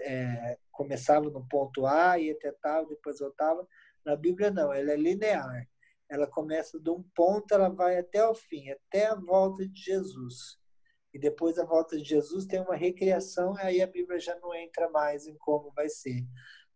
é, 0.00 0.58
começava 0.70 1.30
no 1.30 1.46
ponto 1.48 1.86
A, 1.86 2.18
ia 2.18 2.34
até 2.34 2.52
tal, 2.60 2.86
depois 2.86 3.18
voltava. 3.20 3.66
Na 4.04 4.16
Bíblia, 4.16 4.50
não, 4.50 4.72
ela 4.72 4.92
é 4.92 4.96
linear. 4.96 5.68
Ela 6.08 6.26
começa 6.26 6.78
de 6.78 6.90
um 6.90 7.02
ponto, 7.14 7.52
ela 7.54 7.68
vai 7.68 7.98
até 7.98 8.26
o 8.26 8.34
fim, 8.34 8.70
até 8.70 9.06
a 9.06 9.14
volta 9.14 9.66
de 9.66 9.80
Jesus. 9.80 10.58
E 11.12 11.18
depois 11.18 11.56
da 11.56 11.64
volta 11.64 11.96
de 11.96 12.04
Jesus 12.04 12.44
tem 12.44 12.60
uma 12.60 12.76
recriação, 12.76 13.54
aí 13.58 13.80
a 13.80 13.86
Bíblia 13.86 14.18
já 14.18 14.36
não 14.40 14.54
entra 14.54 14.90
mais 14.90 15.26
em 15.26 15.36
como 15.38 15.72
vai 15.72 15.88
ser 15.88 16.26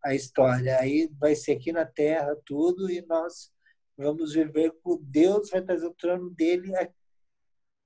a 0.04 0.14
história. 0.14 0.78
Aí 0.78 1.10
vai 1.18 1.34
ser 1.34 1.52
aqui 1.52 1.72
na 1.72 1.84
Terra 1.84 2.36
tudo, 2.46 2.90
e 2.90 3.04
nós 3.06 3.52
vamos 3.96 4.32
viver 4.32 4.72
com 4.82 4.96
Deus 5.02 5.50
vai 5.50 5.60
trazer 5.60 5.86
o 5.86 5.94
trono 5.94 6.30
dele 6.30 6.74
aqui 6.76 6.94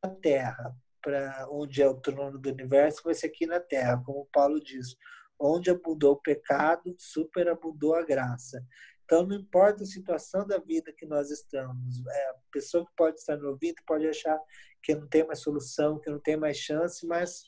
na 0.04 0.10
terra, 0.10 0.76
para 1.00 1.48
onde 1.50 1.80
é 1.80 1.88
o 1.88 1.98
trono 1.98 2.38
do 2.38 2.50
universo, 2.50 3.02
vai 3.02 3.14
ser 3.14 3.28
aqui 3.28 3.46
na 3.46 3.58
terra, 3.58 4.02
como 4.04 4.28
Paulo 4.32 4.60
diz. 4.60 4.94
Onde 5.38 5.70
abundou 5.70 6.12
o 6.12 6.20
pecado, 6.20 6.94
superabundou 6.98 7.94
a 7.94 8.04
graça. 8.04 8.64
Então, 9.12 9.26
não 9.26 9.36
importa 9.36 9.82
a 9.82 9.86
situação 9.86 10.46
da 10.46 10.56
vida 10.56 10.90
que 10.90 11.04
nós 11.04 11.30
estamos, 11.30 12.02
é, 12.06 12.30
a 12.30 12.34
pessoa 12.50 12.82
que 12.86 12.92
pode 12.96 13.18
estar 13.18 13.36
no 13.36 13.50
ouvido 13.50 13.76
pode 13.86 14.08
achar 14.08 14.40
que 14.82 14.94
não 14.94 15.06
tem 15.06 15.22
mais 15.26 15.40
solução, 15.40 16.00
que 16.00 16.08
não 16.08 16.18
tem 16.18 16.34
mais 16.34 16.56
chance, 16.56 17.06
mas 17.06 17.44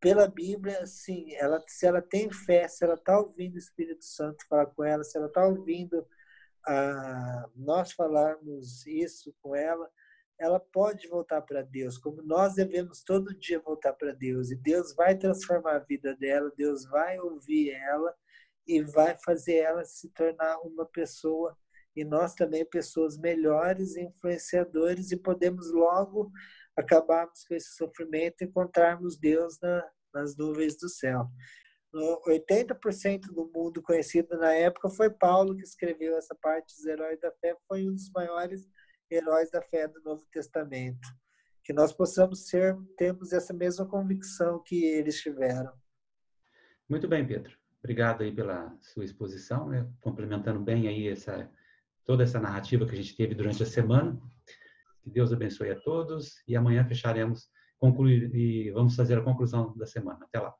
pela 0.00 0.26
Bíblia, 0.26 0.86
sim, 0.86 1.34
ela, 1.34 1.62
se 1.68 1.84
ela 1.84 2.00
tem 2.00 2.32
fé, 2.32 2.66
se 2.68 2.82
ela 2.86 2.94
está 2.94 3.18
ouvindo 3.18 3.56
o 3.56 3.58
Espírito 3.58 4.02
Santo 4.02 4.46
falar 4.48 4.64
com 4.64 4.82
ela, 4.82 5.04
se 5.04 5.18
ela 5.18 5.26
está 5.26 5.46
ouvindo 5.46 6.06
a 6.66 7.50
nós 7.54 7.92
falarmos 7.92 8.86
isso 8.86 9.34
com 9.42 9.54
ela, 9.54 9.86
ela 10.38 10.58
pode 10.58 11.06
voltar 11.06 11.42
para 11.42 11.60
Deus, 11.60 11.98
como 11.98 12.22
nós 12.22 12.54
devemos 12.54 13.04
todo 13.04 13.38
dia 13.38 13.60
voltar 13.60 13.92
para 13.92 14.14
Deus. 14.14 14.50
E 14.50 14.56
Deus 14.56 14.94
vai 14.94 15.14
transformar 15.18 15.76
a 15.76 15.84
vida 15.84 16.16
dela, 16.16 16.50
Deus 16.56 16.86
vai 16.86 17.18
ouvir 17.18 17.72
ela 17.72 18.16
e 18.66 18.82
vai 18.82 19.16
fazer 19.24 19.56
ela 19.56 19.84
se 19.84 20.08
tornar 20.10 20.58
uma 20.60 20.86
pessoa 20.86 21.56
e 21.96 22.04
nós 22.04 22.34
também 22.34 22.64
pessoas 22.64 23.16
melhores, 23.16 23.96
influenciadores 23.96 25.12
e 25.12 25.16
podemos 25.16 25.70
logo 25.70 26.30
acabarmos 26.76 27.44
com 27.44 27.54
esse 27.54 27.76
sofrimento 27.76 28.42
e 28.42 28.46
encontrarmos 28.46 29.16
Deus 29.16 29.58
na, 29.60 29.88
nas 30.12 30.36
nuvens 30.36 30.76
do 30.76 30.88
céu. 30.88 31.28
80% 32.26 33.26
do 33.32 33.48
mundo 33.54 33.80
conhecido 33.80 34.36
na 34.36 34.52
época 34.52 34.88
foi 34.88 35.08
Paulo 35.08 35.56
que 35.56 35.62
escreveu 35.62 36.16
essa 36.16 36.34
parte 36.34 36.74
dos 36.74 36.84
heróis 36.84 37.20
da 37.20 37.30
fé, 37.40 37.56
foi 37.68 37.88
um 37.88 37.94
dos 37.94 38.10
maiores 38.10 38.66
heróis 39.08 39.48
da 39.50 39.62
fé 39.62 39.86
do 39.86 40.00
Novo 40.02 40.24
Testamento. 40.32 41.06
Que 41.62 41.72
nós 41.72 41.92
possamos 41.92 42.48
ser, 42.48 42.76
temos 42.98 43.32
essa 43.32 43.54
mesma 43.54 43.88
convicção 43.88 44.60
que 44.66 44.84
eles 44.84 45.20
tiveram. 45.20 45.72
Muito 46.88 47.06
bem, 47.06 47.26
Pedro. 47.26 47.56
Obrigado 47.84 48.22
aí 48.22 48.32
pela 48.32 48.74
sua 48.80 49.04
exposição, 49.04 49.68
né? 49.68 49.86
complementando 50.00 50.58
bem 50.58 50.88
aí 50.88 51.06
essa 51.06 51.50
toda 52.06 52.22
essa 52.22 52.40
narrativa 52.40 52.86
que 52.86 52.92
a 52.92 52.96
gente 52.96 53.14
teve 53.14 53.34
durante 53.34 53.62
a 53.62 53.66
semana. 53.66 54.18
Que 55.02 55.10
Deus 55.10 55.34
abençoe 55.34 55.70
a 55.70 55.78
todos 55.78 56.42
e 56.48 56.56
amanhã 56.56 56.82
fecharemos 56.86 57.46
concluir 57.78 58.34
e 58.34 58.70
vamos 58.70 58.96
fazer 58.96 59.18
a 59.18 59.22
conclusão 59.22 59.76
da 59.76 59.86
semana. 59.86 60.20
Até 60.24 60.40
lá. 60.40 60.54